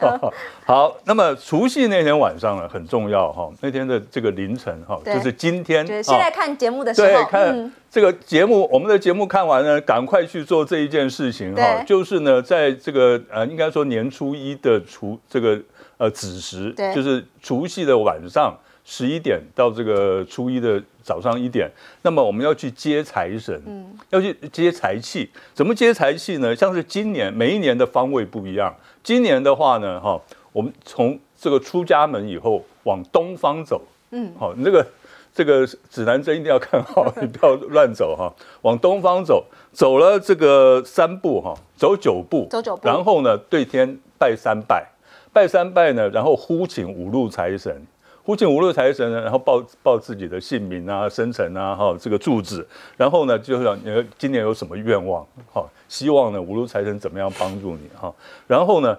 [0.00, 0.32] 好，
[0.66, 0.96] 好。
[1.04, 5.14] 那么除夕那天晚上呢，很重要哈，那天的这个凌晨哈，对。
[5.14, 7.72] 就是今天现在看节目的时候，对，看嗯。
[7.90, 15.58] 这个节目，我们的节目看完呢，赶快去做这一件事情哈对，就是呢，在这个呃，应该说年初一的除这个
[15.96, 18.54] 呃子时对，就是除夕的晚上
[18.90, 21.70] 十一点到这个初一的早上一点，
[22.00, 25.28] 那么我们要去接财神，嗯要去接财气。
[25.52, 26.56] 怎么接财气呢？
[26.56, 30.18] 像是今年每一年的方位不一样，今年的话呢，哈，
[30.52, 34.86] 我们从这个出家门以后往东方走，嗯，好，你这个
[35.34, 38.34] 这个指南针一定要看好， 你不要乱走哈。
[38.62, 44.88] 往东方走，走了这个三步哈，走九步，走九步然后呢，对天拜三拜，
[45.30, 47.86] 拜三拜呢，然后呼请五路财神。
[48.28, 52.62] 呼请五路财神呢，然后报报自己的姓名啊、生辰啊、哈这个住址，
[52.94, 58.14] 然后呢，就是讲你今年有什么愿望，哈，希望呢五路财神怎么样帮助你哈，
[58.46, 58.94] 然后呢，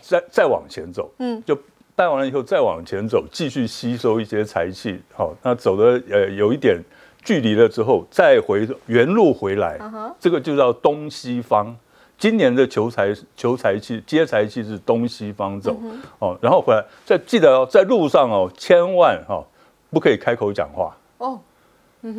[0.00, 1.58] 再再往前走，嗯，就
[1.96, 6.80] 拜完了以后再往前走，继续吸收一些财气，好，那走的呃有一点
[7.24, 9.76] 距离了之后，再回原路回来，
[10.20, 11.76] 这个就叫东西方。
[12.18, 15.74] 今年的求财求财气接财气是东西方走、
[16.18, 19.46] 哦，然后回来再记得哦，在路上哦，千万哈、哦、
[19.90, 21.38] 不可以开口讲话，哦，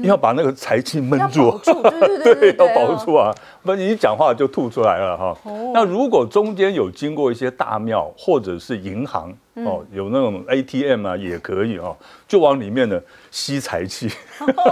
[0.04, 5.38] 要把那个财气闷要住对对对 对对，要保住啊，不然你一讲话就吐出来了哈。
[5.44, 5.72] 哦。
[5.74, 9.66] 那如果中间有经过一些大庙或者是银行嗯。
[9.66, 11.96] 哦，有那种 ATM 啊也可以哦，
[12.28, 13.00] 就往里面呢
[13.32, 14.10] 吸财气。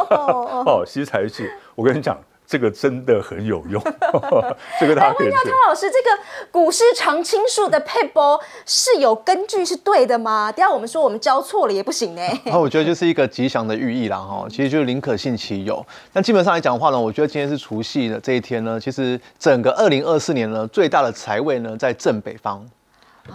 [0.09, 0.63] 哦。
[0.65, 1.45] 哦，吸财气。
[1.75, 3.81] 我跟你讲，这个真的很有用，
[4.79, 5.33] 这个大家可以去。
[5.33, 10.49] 汤老师，这个股市常青树的配波是有根据是对的吗？
[10.51, 12.21] 等一下我们说我们教错了也不行呢。
[12.45, 15.86] 然 后我觉得就是一个吉祥的寓意啦，哈，其实就是宁可信其有。
[16.13, 22.65] 但基本上来讲的话呢，我觉得今天是除夕的这一天呢，其实整个二零二四年呢，最大的财位呢在正北方。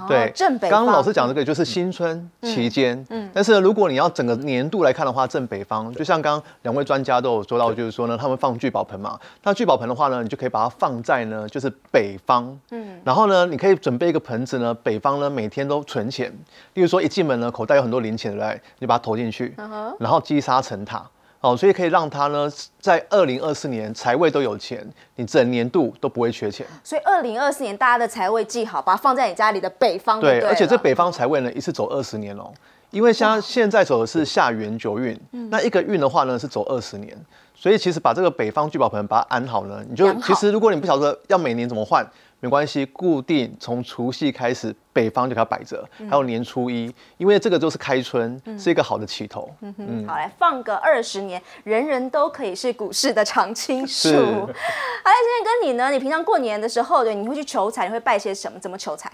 [0.09, 16.33] 对，哦正北刚刚老师讲这个就是新春期间，嗯，但是，如果你要整个年度来看的话，正北方，就像刚刚两位专家都有说到，就是说呢，他们放聚宝盆嘛，那聚宝盆的话呢，你就可以把它放在呢，就是北方，嗯，然后呢，你可以准备一个盆子呢，北方呢每天都存钱，
[16.74, 18.61] 例如说一进门呢，口袋有很多零钱，对不对？
[18.78, 19.55] 你把它投进去，
[19.98, 21.05] 然后积沙成塔。
[21.42, 22.48] 哦，所以可以让他呢，
[22.81, 26.64] 在二零二四年财位都有钱，你整年度都不会缺钱。
[26.85, 32.52] 所以二零二四年大家的财位记好，把它放在你家里的北方就对，而且这北方财位呢，一次走二十年哦，
[32.90, 37.16] 因为像现在走的是下元九运，嗯那一个运的话呢是走二十年，
[37.57, 42.07] 所以其实把这个北方聚宝盆把它安好呢，你就其实如果你不晓得要每年怎么换，
[42.42, 49.48] 没关系，固定从除夕开始，北方就给它摆着，嗯还有年初一，因为这个就是开春，是一个好的起头。
[49.61, 54.09] 嗯，好，来放个二十年，人人都可以是股市的常青树。
[54.11, 58.59] 好，来，今天跟你呢，你平常过年的时候，对，你会去求财，你会拜些什么？
[58.59, 59.09] 怎么求财？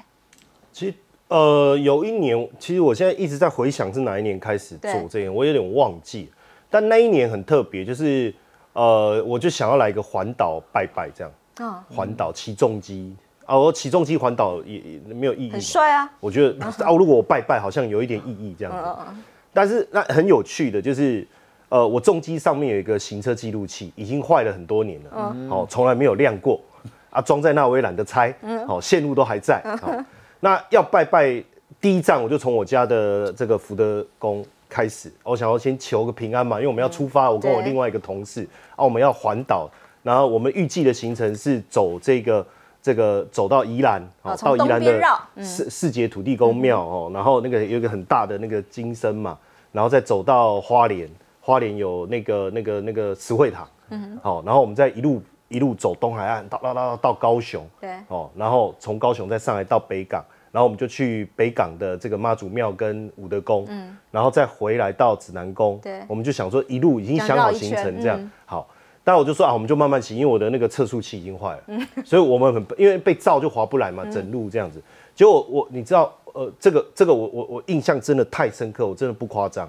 [0.73, 0.95] 其实
[1.29, 6.33] 呃，有一年，其实我现在一直在回想是哪一年开始做对这个，我有点忘记。
[6.71, 8.35] 但那一年很特别，就是
[8.73, 13.15] 呃，我就想要来一个环岛拜拜这样，啊、环岛骑重机。
[13.47, 16.11] 啊，我起重机环岛也也没有意义很，帅啊！
[16.21, 19.23] 我觉得啊，如果我拜拜，好像有一点意义这样嗯子。
[19.55, 21.27] 但是那很有趣的就是，
[21.71, 25.49] 呃，我重机上面有一个行车记录器，已经坏了很多年了，嗯。
[25.49, 26.61] 好、从来没有亮过，
[27.09, 28.67] 啊，装在那我也懒得拆，嗯。
[28.69, 29.91] 好、线路都还在，好、
[30.41, 31.43] 那要拜拜
[31.81, 38.47] 第一站我就从我家的这个福德宫开始，我想要先求个平安嘛，因为我们要出发，我跟我另外一个同事。
[38.77, 39.71] 啊，我们要环岛，
[40.03, 42.47] 然后我们预计的行程是走这个
[42.81, 45.03] 这个走到宜兰，哦到宜兰的
[45.43, 49.37] 四四节土地公庙哦，然后那个有一个很大的那个金身嘛，
[49.73, 51.09] 然后再走到花莲，
[51.41, 57.91] 花莲有那个那个那个慈惠堂，嗯，好，然后我们再一路一路走东海岸，到到到到高雄，对。
[58.09, 66.03] 哦，然后从高雄再上来到北港，然后我们就去北港的这个妈祖庙跟武德宫，嗯，然后再回来到指南宫，对。
[66.07, 68.31] 我们就想说一路已经想好行程这样，嗯。
[68.47, 68.69] 好，
[69.09, 71.63] 当然我就说啊，我们就慢慢骑，因为我的那个测速器已经坏了，
[72.05, 74.83] 所以我们很因为被照就划不来嘛，整路这样子，
[75.15, 79.67] 结果我你知道，呃，这个这个我我我印象真的太深刻，我真的不夸张，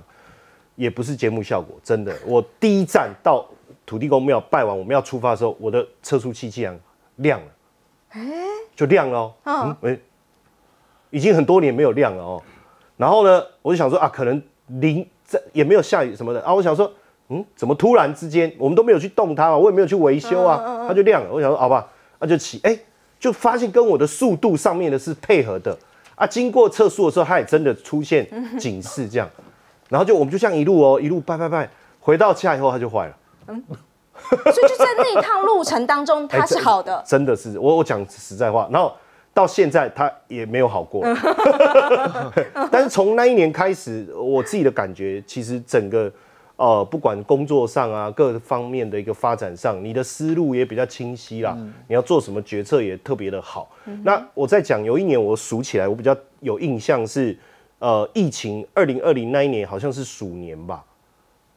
[0.76, 3.46] 也不是节目效果，真的，我第一站到
[3.86, 6.78] 土地公庙拜完，我们要出发的时候，我的测速器竟然
[7.16, 7.46] 亮了。
[8.76, 10.00] 就亮了哦，嗯，哎、
[11.12, 12.44] 已经很多年没有亮了哦。
[12.98, 16.42] 然后呢，我就想说啊，可能淋在也没有下雨什么的。
[16.42, 16.92] 啊，我想说，
[17.30, 21.30] 嗯，怎么突然之间我们都没有去动它嘛，我也没有去维修啊，它就亮了。
[21.32, 21.88] 我想说，好吧，
[22.20, 22.78] 那就起，哎、
[23.20, 25.78] 就发现跟我的速度上面的是配合的
[26.16, 26.26] 啊。
[26.26, 28.28] 经过测速的时候，它也真的出现
[28.60, 29.30] 警示这样，
[29.90, 33.18] 然后就我们就像一路哦，一路拜拜拜，回到家以后它就坏了。
[33.48, 33.64] 嗯
[34.32, 37.02] 所以就在那一趟路程当中，它是好的。
[37.08, 38.94] 真的是我我讲实在话，然后
[39.34, 41.06] 到现在它也没有好过，
[42.70, 46.12] 但是从那一年开始，我自己的感觉，其实整个
[46.60, 53.72] 呃不管工作上啊各方面的一个发展上，你的思路也比较清晰啦，你要做什么决策也特别的好。
[54.04, 57.38] 那我在讲有一年我数起来，我比较有印象是
[57.80, 60.84] 呃疫情二零二零那一年好像是鼠年吧。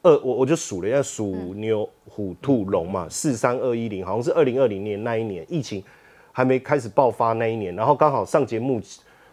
[0.03, 5.83] 二我我就数了一下，鼠牛虎兔龙嘛，四三二一零，好像是二零二零年那一年疫情
[6.31, 8.81] 还没开始爆发那一年，然后刚好上节目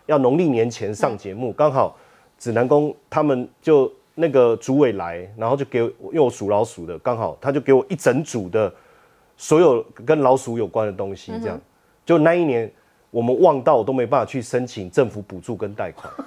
[0.06, 1.96] 要农历年前上节目，刚好
[2.38, 8.72] 指南宫他们就那个主委来，然后就给我，因为我属老鼠的，刚好他就给我一整组的
[9.36, 11.60] 所有跟老鼠有关的东西，这样，
[12.04, 12.70] 就那一年
[13.10, 16.12] 我们旺到我都没办法去申请政府补助跟贷款。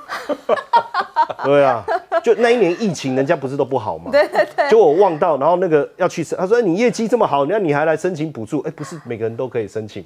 [1.45, 1.83] 对啊，
[2.21, 4.11] 就那一年疫情，人家不是都不好吗？
[4.11, 4.69] 对对对。
[4.69, 8.59] 就我望到，然后那个要去申，他说你业绩这么好，那你还来申请补助？
[8.61, 10.03] 哎，不是每个人都可以申请，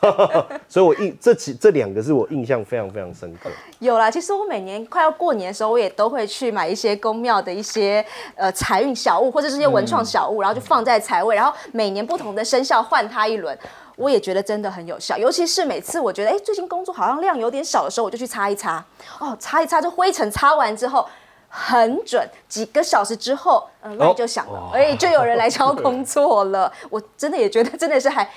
[0.66, 3.50] 所以我印这几这两个是我印象非常非常深刻。
[3.78, 13.56] 有啦，其实我每年快要过年的时候，我也都会去买一些宫庙的一些呃财运小物，或者这些文创小物，然后就放在财位，然后每年不同的生肖换它一轮。
[13.96, 18.84] 我也觉得真的很有效，尤其是每次我觉得哎最近工作好像量有点少的时候，我就去擦一擦，
[19.18, 21.06] 哦擦一擦，这灰尘擦完之后
[21.48, 26.72] 很准，几个小时之后，嗯，赖就响了，哎、就有人来 敲工作了。
[26.90, 28.28] 我真的也觉得真的是还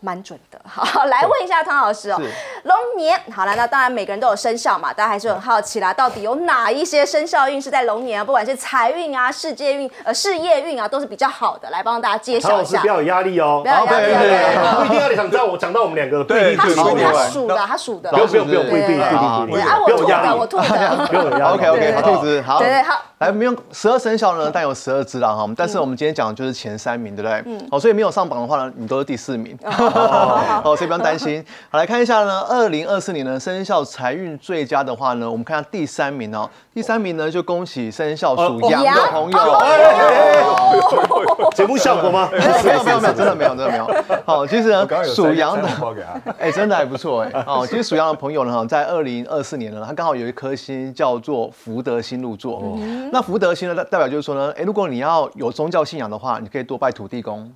[0.00, 0.60] 蛮准的。
[0.64, 2.20] 好，来问一下汤老师哦，
[2.64, 8.24] 龙年好了，那当然每个人都有生肖嘛，大家还是很好奇啦，到底有哪一些生肖运是在龙年啊？
[8.24, 12.86] 不管是财运啊、世界运、呃事业运啊，都是比较好的，来帮大家介绍一下唐老师不。
[12.86, 21.06] 要有压力哦不，要压力，对对对对不一定要想知道我讲到我们两个对他属对立他对对属的，他属的，不用不用不用，不一定不一对定不一定，对啊，我吐的，不用有压力，我吐的。
[21.06, 21.54] 不用有压力。
[21.54, 25.46] OK OK，兔子好，对对好，来，没有十二生肖呢，但有十二只啦哈。
[25.56, 27.42] 但是我们今天讲的就是前三名，对不对？
[27.46, 27.68] 嗯。
[27.70, 29.56] 好，所以没有上榜的话呢，你都是第四名。
[30.62, 31.44] 好，所以不用担心。
[31.70, 36.48] 好，来看一下呢，二零二四年呢，生肖财运最佳的话呢，我们看下第三名哦。
[36.72, 39.38] 第三名呢，就恭喜生肖属羊的朋友。
[41.54, 42.28] 节目效果吗？
[42.32, 42.38] 没
[42.72, 43.90] 有没有没有，真的没有真的没有。
[44.24, 45.68] 好，其实呢属羊的
[46.38, 47.44] 哎、真的还不错哎。
[47.46, 52.78] 哦，其实属羊的朋友呢，在二零二四年呢，他刚好有一颗星叫做福德星入座。
[53.12, 57.50] 那福德星呢，代代表就是说呢，哎、如果你要有宗教信仰的话，你可以多拜土地公。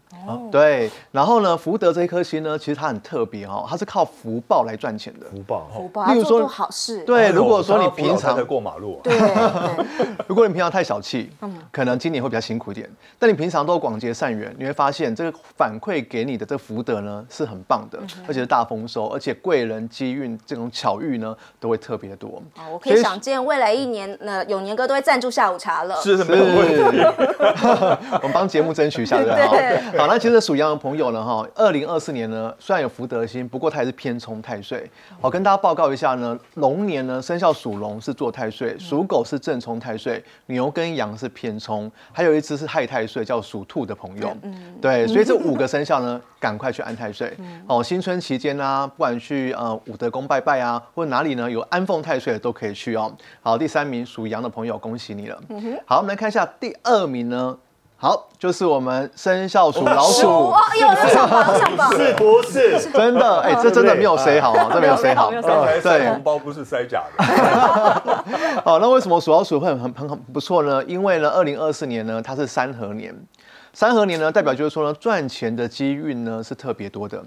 [0.51, 5.27] 对，然后呢，福德这一颗星呢，其实它很特别哈、哦，它是靠福报来赚钱的。
[5.31, 9.85] 福报福报，例如说好事，对，如果说你平常过马路，对对
[10.27, 11.31] 如果你平常太小气，
[11.71, 12.91] 可能今年会比较辛苦一点。
[13.19, 22.43] 但你平常都广结善缘，你会发现这个反馈给你的这个福德呢是很棒的，而且是大丰收，而且贵人机运这种巧遇呢都会特别多。
[22.57, 25.95] 好我可以想见未来一年，那永年哥都会赞助下午茶了。
[26.03, 26.75] 是没有问题。
[26.75, 27.03] 是，
[28.23, 29.81] 我们帮节目争取一下，对不 对？
[29.91, 34.91] 对好，那其实属羊的朋友呢，哈，二零二四年呢，虽然有福德星，不过它也是偏冲太岁。
[35.21, 44.35] 好，跟大家报告一下呢，龙年呢，生肖属龙是做太岁，属狗是正冲太岁，牛跟羊是偏冲，还有一只是害太岁，叫属兔的朋友。
[44.81, 47.37] 对，所以这五个生肖呢， 赶快去安太岁。
[47.67, 53.13] 哦，新春期间呢、不管去呃武德宫拜拜啊，或者哪里呢有安奉太岁的都可以去哦。
[53.43, 55.41] 好，第三名属羊的朋友，恭喜你了。
[55.85, 57.59] 好，我们来看一下第二名呢。
[58.05, 62.79] 好，就是我们生肖属老鼠哦，，有有上榜上榜，是不是？
[62.93, 65.31] 真的，哎，这真的没有谁好啊，这没有谁好。
[65.31, 67.25] 对红包不是塞假的，
[68.67, 70.85] 哦，那为什么属老鼠会很很很很不错呢？
[70.85, 73.15] 因为呢，二零二四年呢，它是三合年。
[73.73, 77.25] 三合年呢，代表就是说呢，赚钱的机运呢是特别多的。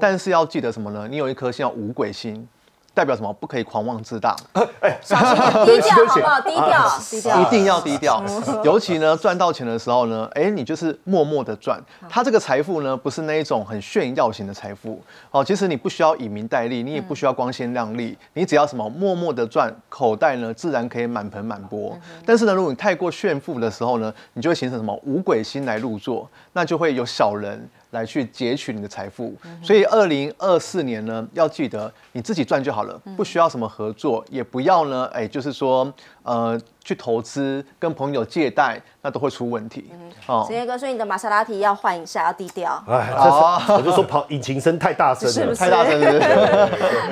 [0.00, 1.06] 但是要记得什么呢？
[1.08, 2.48] 你有一颗星叫五鬼星，
[2.96, 3.30] 代表什么？
[3.34, 4.34] 不可以狂妄自大，
[5.02, 6.40] 小心 点，低调好不好？
[6.40, 8.24] 低调，低调，一定要低调。
[8.64, 11.78] 尤其呢，赚到钱的时候呢，哎，你就是默默的赚。
[12.08, 14.98] 他这个财富呢，不是那一种很炫耀型的财富
[15.30, 15.44] 哦。
[15.44, 21.94] 其实你不需要以名代利，你也不需要光鲜亮丽，你只要什么默默的赚，口袋呢自然可以满盆满钵。
[22.24, 27.68] 但是呢，如果你太过炫富的时候呢，你就会形成什么五鬼星来入座，那就会有小人。
[27.90, 39.88] 来去截取你的财富，所以二零二四年呢，要记得你自己赚就好了，不需要什么合作，也不要呢，哎，就是说，呃，去投资跟朋友借贷，那都会出问题。
[40.26, 42.82] 哦陈，叶哥，所以你的玛莎拉蒂要换一下，要低调。
[42.88, 45.60] 哎，这是我就说跑引擎声太大声了是不是。
[45.60, 46.06] 太大声了。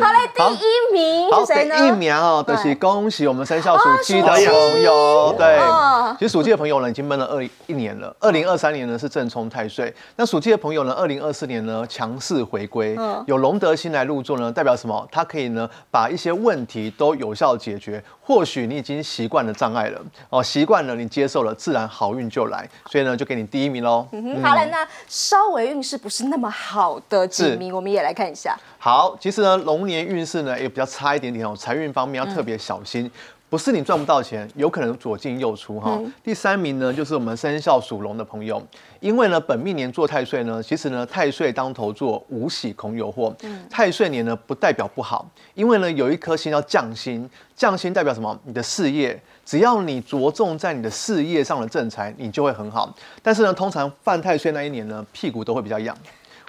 [0.00, 1.76] 好嘞，第一名好，是谁呢？
[1.76, 5.32] 第一名哦，就是对恭喜我们生肖属鸡的朋友。
[5.38, 8.12] 对哦，其实属鸡的朋友呢，已经闷了二一年了。
[8.18, 15.06] 二零二三年呢是正冲太岁，那属鸡的朋友呢，二零二四年呢强势回归，嗯有龙德星来入座呢，代表什么？
[15.12, 18.02] 它可以呢把一些问题都有效解决。
[18.26, 22.68] 或许你已经习惯了障碍了，哦，习惯了，你接受了，自然好运就来。
[22.90, 24.06] 所以呢，就给你第一名喽。
[24.12, 28.56] 嗯哼好了，那稍微运势不是那么好的几是名，我们也来看一下。
[28.78, 33.10] 好，其实呢，龙年运势呢也比较差一点点哦，财运方面要特别小心。
[33.54, 35.96] 不是你赚不到钱，有可能左进右出哈。
[36.24, 38.60] 第三名呢，就是我们生肖属龙的朋友，
[38.98, 43.32] 因为呢本命年做太岁呢，其实呢太岁当头坐，无喜恐有祸。
[43.70, 48.36] 太岁年呢不代表不好，因为呢有一颗星叫将星，将星代表什么？
[48.42, 52.92] 你的事业，只要你着重在你的事业上的正财，你就会很好。
[53.22, 55.96] 但是呢，通常犯太岁那一年呢，屁股都会比较痒。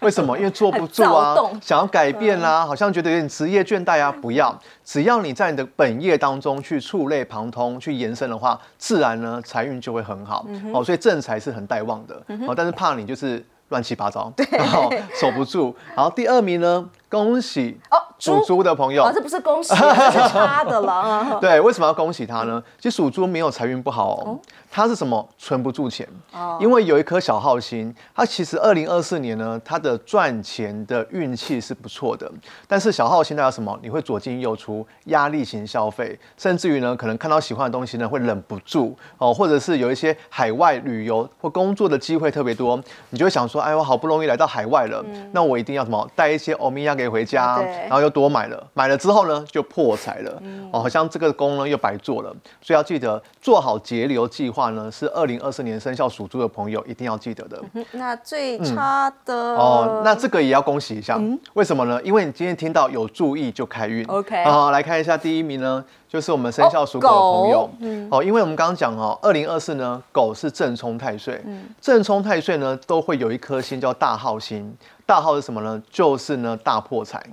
[0.01, 0.37] 为什么？
[0.37, 4.11] 因为坐不住啊想要改变啦、好像觉得有点职业倦怠啊。
[4.11, 10.45] 不要，只要你在你的本业当中去触类旁通、去延伸的话，自然呢财运就会很好。
[10.73, 12.15] 哦，所以正财是很带旺的。
[12.47, 15.75] 哦，但是怕你就是乱七八糟，然后 守不住。
[15.95, 19.11] 然后第二名呢，恭喜哦，属猪的朋友啊，。
[19.13, 21.25] 这不是恭喜，这是差的了。
[21.31, 22.61] 嗯 对，为什么要恭喜他呢？
[22.77, 24.39] 其实属猪没有财运不好哦，
[24.71, 25.27] 他是什么？
[25.37, 32.29] 存不住钱哦，因为有一颗小号星，他其实二零二四年呢，他的赚钱的运气是不错的，
[32.67, 33.77] 但是小号星代表什么？
[33.81, 50.41] 你会左进右出，压力型消费，甚至于呢，可能看到喜欢的东西呢，会忍不住哦，或者是有一些海外旅游或工作的机会特别多，你就会想说，哎，我好不容易来到海外了，那我一定要什么带一些欧米亚给回家，对然后又多买了，买了之后呢，就破财了，
[50.71, 57.61] 哦，好像这个工呢又白做了，所以要记得做好节流计划呢，是二零二四年生肖属猪的朋友一定要记得的。
[57.73, 61.19] 嗯那最差的哦，那这个也要恭喜一下，
[61.53, 62.01] 为什么呢？
[62.03, 64.05] 因为你今天听到有注意就开运。
[64.05, 67.69] OK 好，来看一下第一名呢，就是我们生肖属狗的朋友。
[68.11, 71.43] 哦，因为我们刚刚讲哦，二零二四呢，狗是正冲太岁，
[71.81, 75.81] 正冲太岁呢都会有一颗星叫大号星，大号是什么呢？
[75.89, 77.23] 就是呢大破财，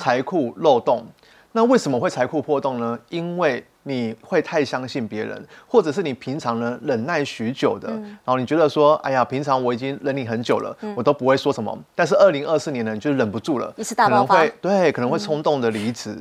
[0.00, 1.04] 财库漏洞。
[1.52, 2.98] 那为什么会财库破洞呢？
[3.08, 11.76] 因为你会太相信别人，或者是你平常呢忍耐许久的，然后你觉得说，哎呀，平常我已经忍你很久了，我都不会说什么。
[11.94, 16.16] 但是二零二四年呢，你就忍不住了，一次大可能爆发会对，可能会冲动的离职。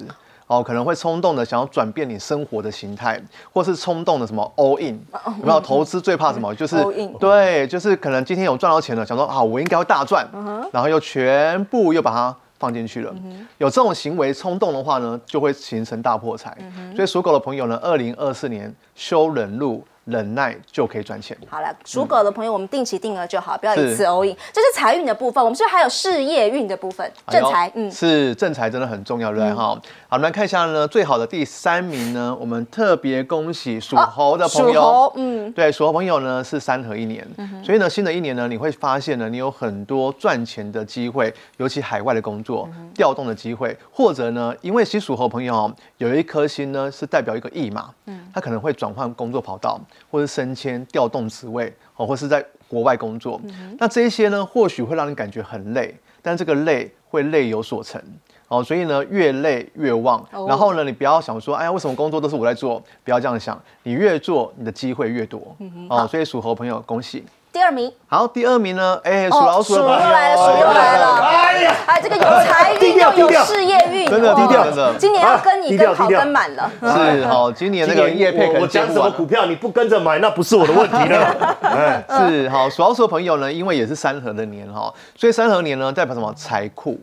[0.47, 3.19] 哦，可能会冲动的想要转变你生活的形态，
[3.51, 5.01] 或是冲动的什么 all in，
[5.39, 5.59] 有没有？
[5.59, 6.53] 投资最怕什么？
[6.53, 10.23] 就是 all in 对，就是可能今天有赚到钱了，想说啊，我应该会大赚，
[10.71, 13.13] 然后又全部又把它放进去了。
[13.57, 16.57] 有这种行为冲动的话呢，就会形成大破财。
[16.95, 21.37] 所以属狗的朋友呢，二零二四年修忍路、忍耐就可以赚钱。
[21.49, 24.35] 好了，属狗的朋友，我们定期定额就好，不要一次 all in。
[24.53, 27.11] 这是财运的部分，我们是不是还有事业运的部分？
[27.27, 29.53] 正财，嗯，哎是正财真的很重要，对不对？
[29.53, 34.73] 哈、好，我们来看一下呢，最好的第三名呢，我们特别恭喜属猴的朋友。
[34.73, 37.27] 属猴，嗯，对，属猴朋友呢是三合一年，
[37.63, 47.89] 所以呢，新的一年呢，你会发现呢，你有很多赚钱的机会，尤其海外的工作、调动的机会，或者呢，因为其实属猴朋友哦有一颗星呢是代表一个驿马，
[48.33, 49.79] 他可能会转换工作跑道，
[50.09, 53.39] 或是升迁、调动职位，哦，或是在国外工作。
[53.77, 58.01] 那这一些呢，或许会让你感觉很累，但这个累会累有所成。
[58.47, 60.23] 哦，所以呢，越累越旺。
[60.31, 62.81] 哦然后呢，你不要想说，哎呀，为什么工作都是我在做？
[63.03, 65.55] 不要这样想，你越做，你的机会越多。
[65.89, 67.23] 哦，所以属猴朋友，恭喜。
[67.55, 68.99] 第二名，好，第二名呢？
[69.01, 69.99] 哎，属哦老鼠的鼠朋友。
[70.01, 71.15] 又来了，鼠又来了。
[71.21, 74.65] 哎呀，哎，这个有财运又有事业运，真的低调。
[74.65, 74.93] 真的。
[74.99, 76.69] 今年要跟你跟好跟满了。
[76.81, 81.55] 是好，今年那个叶配可能我我讲什么股票你不跟着买，那不是我的问题了。
[81.63, 86.33] 哎，是好，属老鼠的朋友呢，因为也是三合的年哈，所以三合年呢代表什么？
[86.35, 86.99] 财库，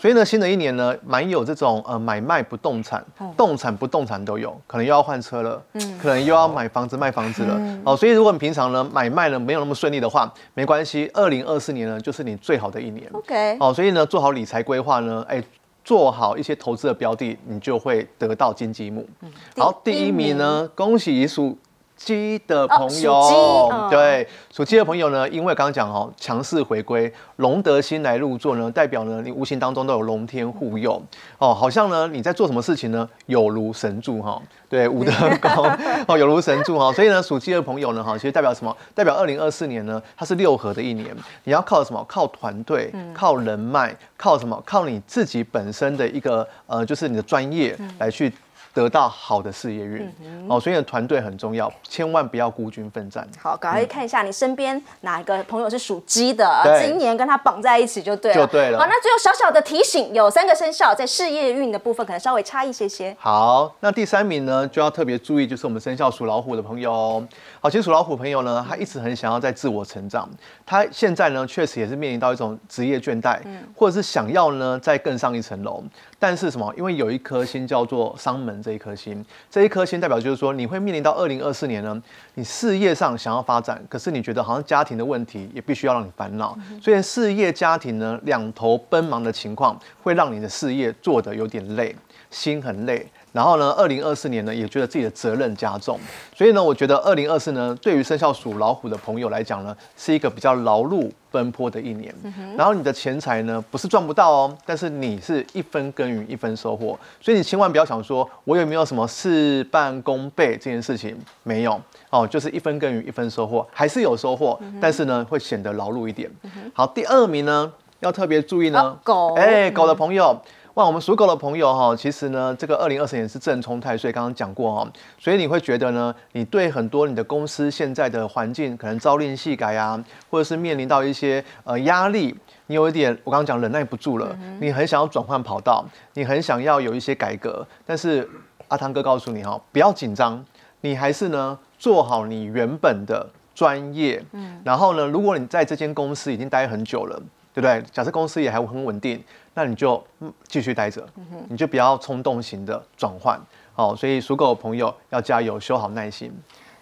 [0.00, 3.04] 所以呢新的一年呢蛮有这种呃买卖不动产、
[3.36, 5.60] 动产不动产都有，可能又要换车了，
[6.00, 13.08] 可能又要买房子卖房子了，哦，所以如果你平常呢买卖呢没有那么顺利的话，没关系，二零二四年呢就是你最好的一年。
[13.12, 15.42] OK，哦，所以呢，做好理财规划呢，哎，
[15.84, 19.08] 做好一些投资的标的，你就会得到金鸡母。
[19.56, 21.56] 好，第一名名呢，恭喜属
[21.96, 23.88] 鸡的朋友。
[23.90, 31.02] 对，属鸡的朋友呢，因为刚刚讲哦，强势回归，龙德星来入座呢，代表呢，你无形当中都有龙天护佑。
[31.38, 34.40] 哦，好像呢，你在做什么事情呢，有如神助哈。
[34.68, 35.64] 对， 武德高
[36.06, 36.92] 哦，有如神助哈。
[36.92, 38.76] 所以呢，属鸡的朋友呢，哈，其实代表什么？
[38.94, 42.04] 代表二零二四年呢，它是六合的一年，你要靠什么？
[42.06, 44.62] 靠团队，靠人脉，靠什么？
[44.66, 48.32] 靠你自己本身的一个呃，就是你的专业来去。
[48.76, 50.12] 得到好的事业运、
[50.46, 53.26] 哦，所以呢团队很重要，千万不要孤军奋战。
[53.42, 58.36] 好，赶快看一下你身边哪一个朋友是属鸡的，对今年跟他绑在一起就对了。
[58.36, 63.16] 就对了好，那最后小小的提醒，有三个生肖在事业运的部分可能稍微差一些些。
[63.18, 67.26] 好，那第三名呢，就要特别注意，就是我们生肖属老虎的朋友哦。
[67.66, 70.30] 好，其实属老虎朋友呢，他一直很想要在自我成长，
[70.64, 73.40] 他现在呢，确实也是面临到一种职业倦怠，
[73.74, 75.82] 或者是想要呢再更上一层楼。
[76.16, 76.72] 但是什么？
[76.76, 82.00] 因为有一颗星叫做商门这一颗星，这一颗星代表就是说，你会面临到二零二四年呢，
[82.34, 91.96] 你事业上想要发展，可是你觉得好像家庭的问题也必须要让你烦恼，所以事业家庭呢两头奔忙的情况，会让你的事业做得有点累，
[92.30, 93.04] 心很累。
[93.36, 96.00] 然后呢，二零二四年呢，也觉得自己的责任加重，
[96.34, 102.14] 所以呢，我觉得二零二四呢，对于生肖属老虎的朋友来讲呢，是一个比较劳碌奔波的一年。
[102.56, 111.78] 然后你的钱财呢，不是赚不到哦，但是你是一分耕耘一分收获，所以你千万不要想说我有没有什么事半功倍这件事情，没有
[112.08, 116.30] 哦，就是一分耕耘一分收获，还是有收获，但是呢，会显得劳碌一点。
[116.72, 117.70] 好，第二名呢，
[118.00, 120.40] 要特别注意呢，哦狗哎，狗的朋友。
[120.76, 124.86] 哇，我们属狗的朋友哈，其实呢，这个二零二四年是正冲太岁，刚刚讲过哈，
[125.18, 129.98] 所以你会觉得呢，你对很多你的公司现在的环境可能朝令夕改啊，
[130.28, 138.28] 或者是面临到一些呃压力，你有一点我刚刚讲忍耐不住了，你很想要转换跑道，你很想要有一些改革，但是
[138.68, 140.44] 阿汤哥告诉你哈，不要紧张，
[140.82, 147.18] 你还是呢做好你原本的专业，嗯，然后呢，如果你在这间公司已经待很久了。
[147.56, 147.82] 对不对？
[147.90, 149.18] 假设公司也还很稳定，
[149.58, 151.02] 那你就嗯继续待着，
[151.48, 153.40] 你就不要冲动型的转换。
[153.72, 156.30] 好，所以属狗的朋友要加油，修好耐心。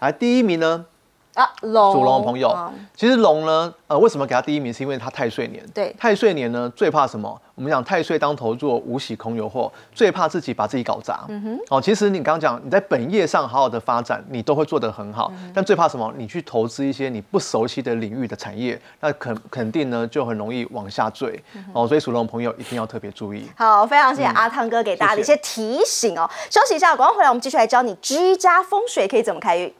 [0.01, 0.85] 来，第一名呢，
[1.35, 4.73] 啊，龙属龙的朋友啊，其实龙呢，呃，为什么给他第一名？
[4.73, 5.65] 是因为他太岁年。
[5.75, 7.41] 对太岁年呢，最怕什么？
[7.57, 11.25] 我们讲太岁当头坐，无喜空有祸，最怕自己把自己搞砸。
[11.29, 11.59] 嗯哼。
[11.71, 15.33] 哦，其实你刚刚讲，你在本业上好好的发展，你都会做得很好。
[15.53, 16.13] 但最怕什么？
[16.17, 21.43] 你去投资一些你不熟悉的领域的产业，那肯肯定呢就很容易往下坠。
[21.73, 23.49] 哦，所以属龙的朋友一定要特别注意。
[23.57, 26.31] 好，非常谢谢阿汤哥给大家的一些提醒哦。
[26.49, 29.75] 休息一下，广告回来，我们继续来教你居家风水可以怎么开运。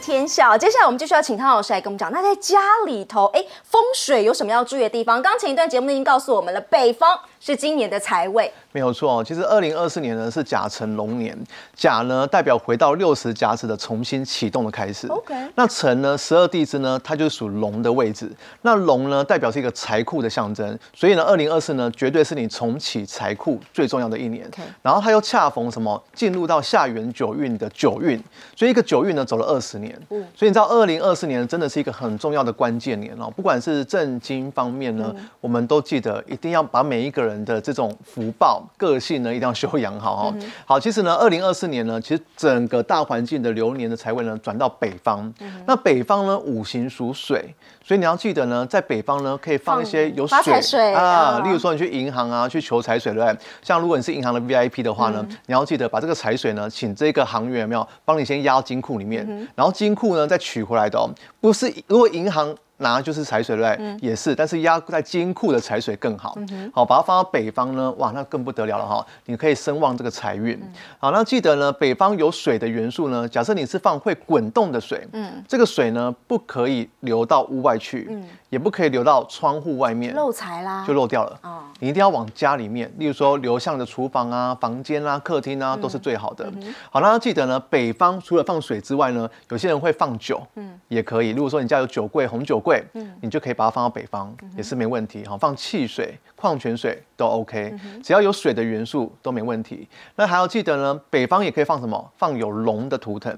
[0.00, 0.56] 天下。
[0.56, 5.20] 接下来我们继续要请汤老师来跟我们讲，那在家里头，哎，风水有什么要注意的地方？
[5.22, 11.36] 刚前一段节目已经告诉我们了，北方是今年的财位，没有错，其实二零二四年呢是甲辰龙年，
[11.74, 15.06] 甲呢代表回到六十甲子的重新启动的开始。
[15.06, 18.30] OK 那辰呢，十二地支呢，它就属龙的位置。
[18.62, 24.46] 那龙呢，代表是一个财库的象征，所以呢，二零二四呢，绝对是你重启财库最重要的一年。
[24.48, 28.22] OK 然后它又恰逢什么，进入到下元九运的九运，
[28.56, 29.96] 所以一个九运呢走了二十年。
[30.10, 40.34] 嗯所以你知道，二零二四年真的是一个很重要的关键年哦，不管是正经方面呢，我们都记得一定要把每一个人的这种福报、个性呢，一定要修养好哦。
[40.64, 45.32] 好，其实呢，二零二四年呢，其实整个大环境的流年的财位呢，转到北方。
[45.66, 53.38] 那北方呢，五行属水，所以你要记得呢，在北方呢，可以放一些有水啊啊，例如说你去银行啊，去求财水，对不对？
[53.62, 61.10] 像如果你是银行的 VIP 的话呢，嗯你要记得把这个财水呢，请这个行员有没有帮你先压到金库里面，然后金库呢再取回来的哦，
[61.40, 62.54] 不是如果银行。
[62.78, 63.96] 拿就是财水，对不对？
[64.00, 66.36] 也是，但是压在金库的财水更好。
[66.72, 69.04] 好，把它放到北方呢，哇，那更不得了了哈！
[69.26, 70.58] 你可以声望这个财运。
[70.98, 81.38] 好，那记得呢，北方有水的元素呢，假设你是放会滚动的水，嗯，这个水呢不可以流到屋外去，嗯，也不可以流到窗户外面，漏财啦，就漏掉了。
[81.42, 86.50] 哦，你一定要往家里面，例如说流向的厨房啊、房间啊、客厅啊，都是最好的。
[86.90, 91.30] 好，那要记得呢，北方除了放水之外呢，有些人会放酒，嗯，也可以。
[91.30, 95.24] 如果说你家有酒柜、红酒柜，嗯，你就可以把它放到北方，也是没问题。
[95.26, 99.88] 好，放汽水、矿泉水都 OK，只要有水的元素都没问题。
[100.14, 102.12] 那还要记得呢，北方也可以放什么？
[102.16, 103.36] 放有龙的图腾，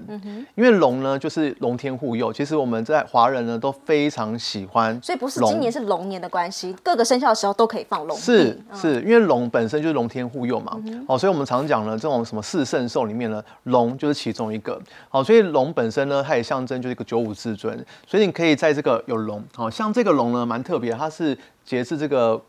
[0.55, 2.30] 因为龙呢就是龙天护佑。
[2.30, 8.14] 其实我们在华人呢都非常喜欢，所以不是今年是龙年的关系，各个生肖的时候都可以放龙。
[8.18, 10.78] 是是，因为龙本身就是龙天护佑嘛。
[11.09, 14.78] 哦，所以我们常讲呢，这种什么四圣兽里面呢，龙就是其中一个。
[15.09, 17.70] 好，所以龙本身呢，它也象征就是一个九五至尊。
[18.07, 22.40] 所以你可以在这个有龙，好像这个龙呢蛮特别，它是节制这个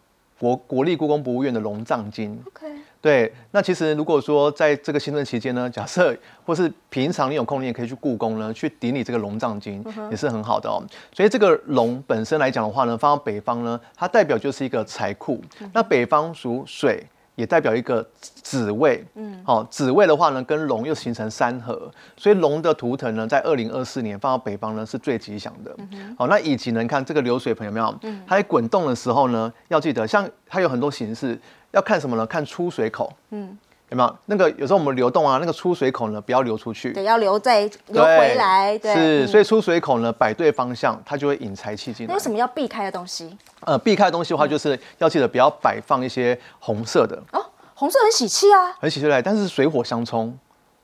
[0.42, 2.36] 国国立故宫博物院的龙藏经。
[2.48, 2.66] OK，
[3.00, 3.32] 对。
[3.52, 10.82] 那其实如果说在这个新政期间呢，假设或是平常你有空，你也可以去故宫呢，去顶礼这个龙藏经，也是很好的哦。
[11.14, 15.40] 所以这个龙本身来讲的话呢，放到北方呢，它代表就是一个财库。
[15.74, 17.06] 那北方属水。
[17.36, 25.76] 也代表一个子位，嗯，好，子位的话呢，跟龙又形成三合，所以龙的图腾呢，在二零二四年放到北方呢，是最吉祥的。
[26.18, 27.96] 好，那以及呢，看这个流水盆有没有？
[28.04, 31.40] 嗯，它在滚动的时候呢，要记得，像它有很多形式，
[31.72, 32.26] 要看什么呢？
[32.26, 33.58] 看出水口，嗯。
[33.92, 42.14] 有没有那个有时候我们流动啊，那个出水口呢，不要流出去，对，要留在流回来，对，是，所以出水口呢摆对方向，它就会引财气进来。
[42.14, 43.38] 有什么要避开的东西？
[43.66, 50.40] 呃，避开的东西的话，就是要记得不要摆放一些红色的哦，红色很喜气啊，很喜气来，但是水火相冲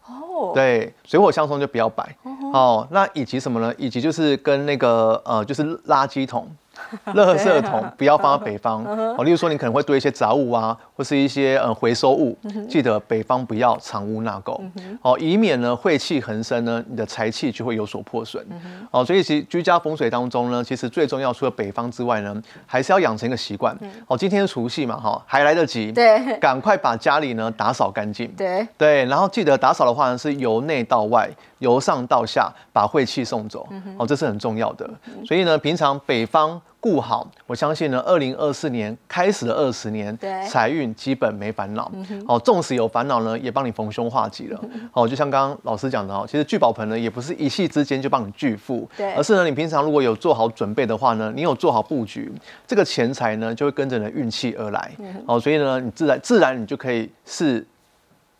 [0.05, 2.13] 哦，对，水火相冲就不要摆
[2.51, 2.85] 哦。
[2.91, 3.73] 那以及什么呢？
[3.77, 6.45] 以及就是跟那个呃，就是垃圾桶。
[7.13, 8.83] 垃圾桶不要放到北方。
[9.17, 12.37] 哦，例如说你可能会堆一些杂物啊，或是一些呃回收物，
[12.69, 14.59] 记得北方不要藏污纳垢。
[15.01, 18.45] 哦，以免呢晦气横生呢，你的财气就会有所破损。
[18.91, 19.03] 哦。
[19.03, 23.77] 所以其实居家风水当中呢，其实最重要除了北方之外呢，还是要养成一个习惯。
[24.07, 24.17] 哦。
[24.17, 28.67] 今天除夕嘛哈，还来得及，对，赶快把家里呢打扫干净，对。
[28.77, 33.67] 对，然后记得打扫的话呢是由内到外，由上到下把晦气送走。
[33.97, 34.89] 哦，这是很重要的。
[35.25, 36.61] 所以呢，平常北方。
[36.79, 40.17] 顾好，我相信呢，二零二四年开始的二十年，
[40.47, 41.91] 财运基本没烦恼。
[42.27, 44.61] 哦，纵使有烦恼呢，也帮你逢凶化吉了。
[44.93, 52.31] 哦，就像刚刚老师讲的哦，其实聚宝盆呢，也不是一夕之间就帮你聚富，而是呢，你平常如果有做好准备的话呢，你有做好布局，
[52.65, 54.91] 这个钱财呢，就会跟着你的运气而来。
[55.25, 57.65] 哦，所以呢，你自然自然你就可以是。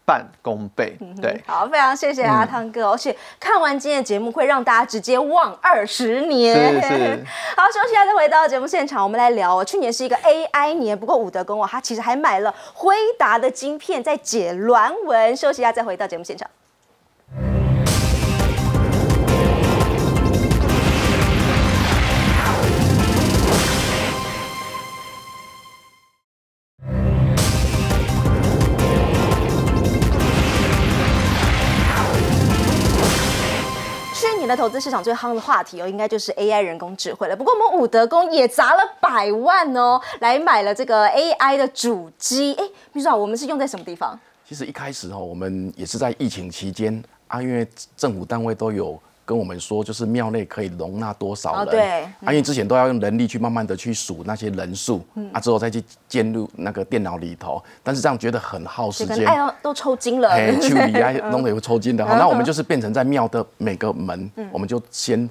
[0.08, 6.56] 半功倍，对，好，非常谢谢阿汤哥，而且看完今天的节目会让大家直接忘二十年。
[6.82, 7.26] 是是。
[7.58, 9.62] 好，休息一下再回到节目现场，我们来聊。
[9.66, 15.36] 去年是一个 AI 年，不过伍德公哦，他其实还买了辉达的晶片在解乱文。
[15.36, 16.50] 休息一下再回到节目现场。
[34.38, 37.36] 年的投资市场最夯的话题哦，应该就是 AI 人工智慧了。
[37.36, 42.54] 不过我们武德公也砸了百万哦，来买了这个 AI 的主机。
[42.56, 42.64] 哎，
[42.94, 44.18] 秘书长，我们是用在什么地方？
[44.48, 49.00] 其实一开始哦，我们也是在疫情期间啊，因为政府单位都有。
[49.28, 51.68] 跟我们说，就是庙内可以容纳多少人？
[51.68, 62.06] 对，因为之前都要用人力去慢慢的去数那些人数，啊，之后再去建入那个电脑里头，但是这样觉得很耗时间，哎都抽筋了，哎，去理啊， 弄得会抽筋的。
[62.06, 65.30] 好，那我们就是变成在庙的每个门，我们就先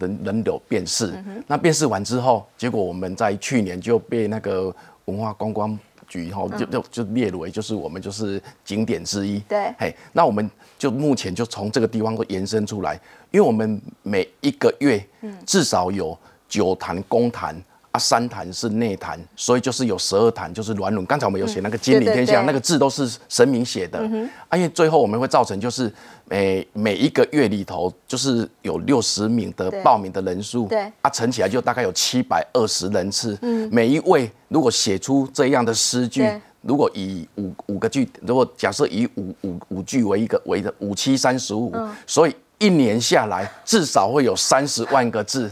[0.00, 1.14] 人人流辨识，
[1.46, 4.74] 那辨识完之后，结果我们在去年就被那个
[5.04, 5.78] 文化观光。
[6.08, 12.94] 局哈就就就列为就是我们就是景点之一，对，嘿，那我们就目前就从这个地方都延伸出来，
[13.30, 15.04] 因为我们每一个月
[15.44, 17.60] 至少有九坛公坛。
[17.98, 21.04] 三坛是内坛，所以就是有十二坛，就是软轮。
[21.06, 23.98] 刚才我们有写那个金陵天下，那个字都是神明写的。
[24.48, 25.92] 啊，因为最后我们会造成就是
[26.24, 33.38] 每每一个月里头就是有六十名的报名的人数，对，啊，乘起来就大概有七百二十人次。
[33.42, 36.28] 嗯，每一位如果写出这样的诗句，
[36.62, 41.72] 如果以五五个句，如果假设以五五五句为一个为的五七三十五，
[42.06, 45.50] 所以一年下来至少会有三十万个字。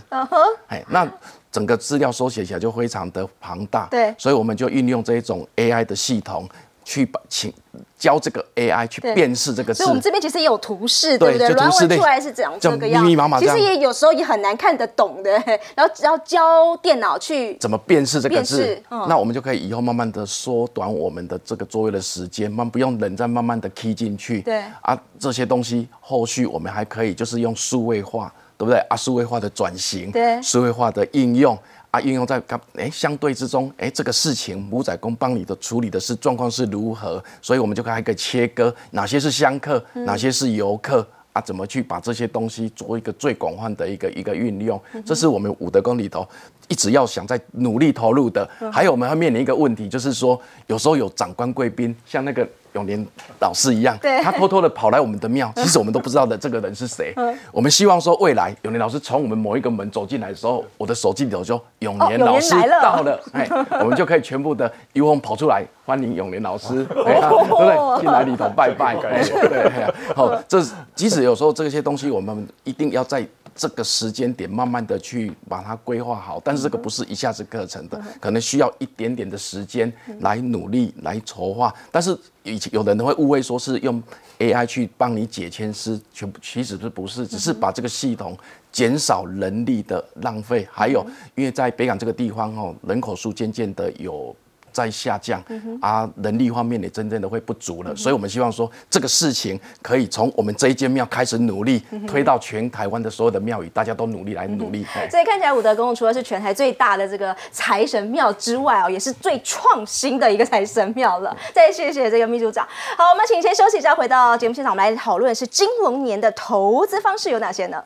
[0.68, 1.08] 哎，那。
[1.54, 6.48] 整个资料收写起来就非常的庞大，对，所以我们就运用这一种 AI 的系统，
[6.84, 7.54] 去把请
[7.96, 9.84] 教这个 AI 去辨识这个字。
[9.84, 11.48] 所以，我们这边其实也有图示，对不对？
[11.50, 15.30] 软文出来是长这个样，就密密麻麻其实也有时候也很难看得懂的，
[15.76, 24.42] 然后只要教电脑去怎么辨识这个字嗯，那我们就可以以后慢慢的缩短我们的这个作业的时间，慢不用人再慢慢的 key 进去。
[24.42, 24.60] 对。
[24.82, 28.34] 啊，这些东西后续我们还可以就是用数位化，
[28.64, 28.78] 对不对？
[28.88, 31.58] 啊，数位化的转型，对数位化的应用。
[31.90, 41.06] 啊，应用在刚哎相对之中，哎，这个事情母仔公帮你的处理的是状况是如何，所以我们就还可以切割哪些是香客，嗯哪些是游客。
[41.34, 44.80] 啊，怎么去把这些东西做一个最广泛的一个一个运用？
[45.04, 46.24] 这是我们武德宫里头
[46.68, 48.48] 一直要想在努力投入的。
[48.72, 53.06] 还有我们要面临一个问题，就是说有时候有长官贵宾，像那个永年
[53.40, 57.14] 老师一样，对他偷偷的跑来我们的庙， 其实我们都不知道的这个人是谁。
[57.52, 63.48] 我们希望说未来永年老师从我们某一个门走进来的时候，我的手机里头就永年老师到了， 哎，
[63.80, 68.00] 我们就可以全部的一翁跑出来欢迎永年老师， 对不对？
[68.00, 73.26] 进来里头拜拜，哎对，好，这是即使有时候这些东西我们一定要在。
[73.54, 81.72] 这个时间点慢慢的去把它规划好，但是这个不是一下子课程的，可能需要一点点的时间来努力来筹划。
[81.92, 84.02] 但是以前有的人会误会说是用
[84.38, 88.36] AI 去帮你解签师，全部其实是不是，只是把这个系统
[88.72, 94.34] 减少人力的浪费，还有因为在北港这个地方哦，人口数渐渐的有。
[94.74, 95.42] 在下降
[95.80, 104.84] 啊，人力方面也真正的会不足了，所以我们希望说这个事情可以从我们这一间庙开始努力，推到全台湾的所有的庙宇，大家都努力来努力。
[104.96, 111.34] 哎所以看起来武德宫除了是全台最大的这个财神庙之外哦，也是最创新的一个财神庙了。
[111.54, 112.66] 再谢谢这个秘书长。
[112.98, 117.80] 好，我们请先休息一下，回到节目现场，我们来讨论是金龙年的投资方式有哪些呢？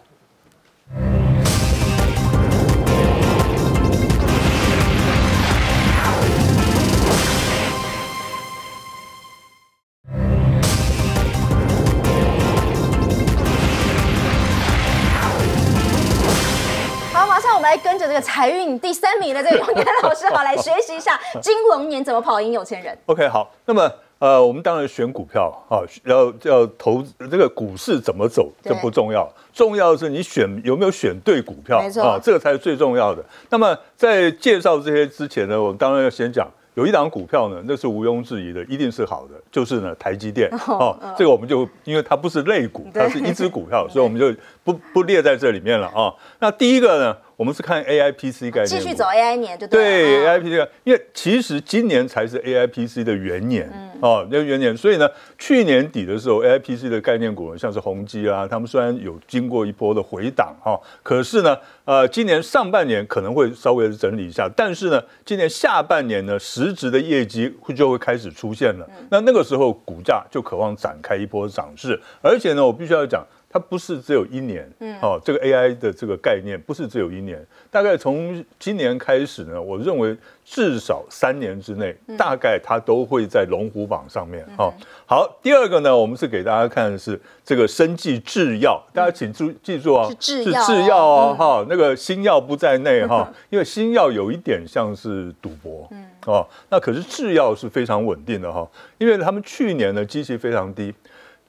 [17.89, 22.97] 跟着这个财运第三名的这个永年老师，好来学习一下金龙年怎么跑赢有钱人。
[23.07, 33.25] OK，好，那么呃，我们当然选股票啊，要要投这个股市怎么走，对这不重要，重要的是你选有没有选对股票没错啊，这个才是最重要的。
[33.49, 36.47] 那么在介绍这些之前呢，我们当然要先讲。
[36.75, 44.33] 有一档股票呢，那是毋庸置疑的，一定是好的，就是呢台积电哦，这个我们就因为它不是类股，它是一只股票，所以我们就
[44.63, 46.15] 不不列在这里面了啊。
[46.39, 50.25] 那第一个呢，我们是看 AIPC 概念股，继续走 AI 年就对对。
[50.25, 53.71] A I P C，因为其实今年才是 A I P C 的元年、
[54.01, 55.09] 哦，那个元年，所以呢，
[55.39, 73.25] 去年底的时候，A I P C 的概念股呢，像是宏基啊，他们虽然有经过一波的回档哈、哦，可是呢，呃，今年上半年可能会稍微的整理一下，但是呢，今年下半年呢，实质的业绩会就会开始出现了，那那个时候股价就渴望展开一波涨势，而且呢，我必须要讲。
[73.51, 74.99] 它不是只有一年，嗯。
[75.01, 84.45] 哦，这个 AI 的这个概念不是只有一年，大概从今年开始呢，我认为至少三年之内，大概它都会在龙虎榜上面。
[84.59, 84.73] 哦，
[85.07, 90.67] 好，第二个呢，我们是给大家看的是这个生技制药，大家请注记住啊，是制药哦。
[90.67, 96.05] 制药哦，哈，那个新药不在内哈， 因为新药有一点像是赌博，嗯。
[96.27, 98.69] 哦，那可是制药是非常稳定的哈，
[98.99, 100.93] 因为他们去年的基期非常低。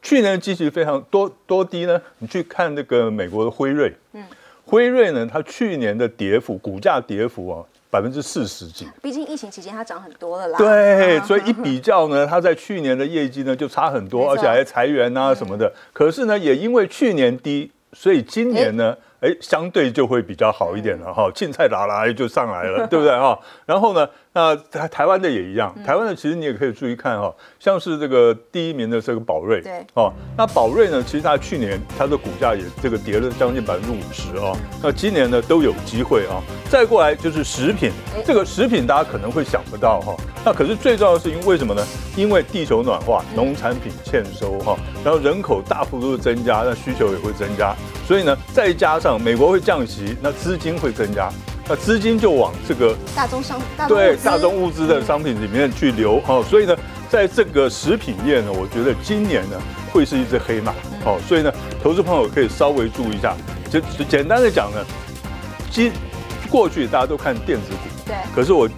[0.02, 2.02] 去年的基期非常多多低呢？
[2.20, 4.24] 你去看那个美国的辉瑞，嗯，
[4.66, 8.88] 辉瑞呢，它去年的跌幅，股价跌幅啊，百分之四十几。
[9.02, 10.58] 毕竟疫情期间它涨很多了啦。
[10.58, 15.72] 对，啊所以一比较呢，它在去年的业绩呢就差很多，而且还裁员啊什么的。
[15.91, 21.30] 可是呢，也因为去年低，所以今年呢，哎，相对就会比较好一点了哈。
[21.36, 23.38] 青菜拉拉就上来了，对不对哈？
[23.66, 24.08] 然后呢，
[24.40, 36.40] 那台台湾的也一样，台湾的其实你也可以注意看哈，像是这个第一名的这个宝瑞，对哦，那宝瑞呢，其实它去年它的股价也这个跌了将近百分之五十哦，那今年呢都有机会啊。
[36.70, 40.16] 再过来就是食品哎，这个食品大家可能会想不到哈，
[40.46, 41.86] 那可是最重要的是因为为什么呢？
[42.16, 47.76] 因为地球暖化，农产品欠收哈，然后人口大幅度的增加，那需求也会增加，
[48.08, 51.30] 所以呢，再加上美国会降息，那资金会增加。
[51.70, 56.76] 那资金就往这个大宗商大对大宗物资的商品里面去流、哦，所以呢，
[57.07, 59.61] 在这个食品业呢，我觉得今年呢
[59.91, 60.74] 会是一只黑马，
[61.05, 61.53] 哦、所以呢，
[61.84, 63.36] 投资朋友可以稍微注意一下。
[63.70, 64.84] 就简单的讲呢，
[65.70, 65.91] 今
[66.49, 68.15] 过去大家都看电子股，对。
[68.34, 68.76] 可是我认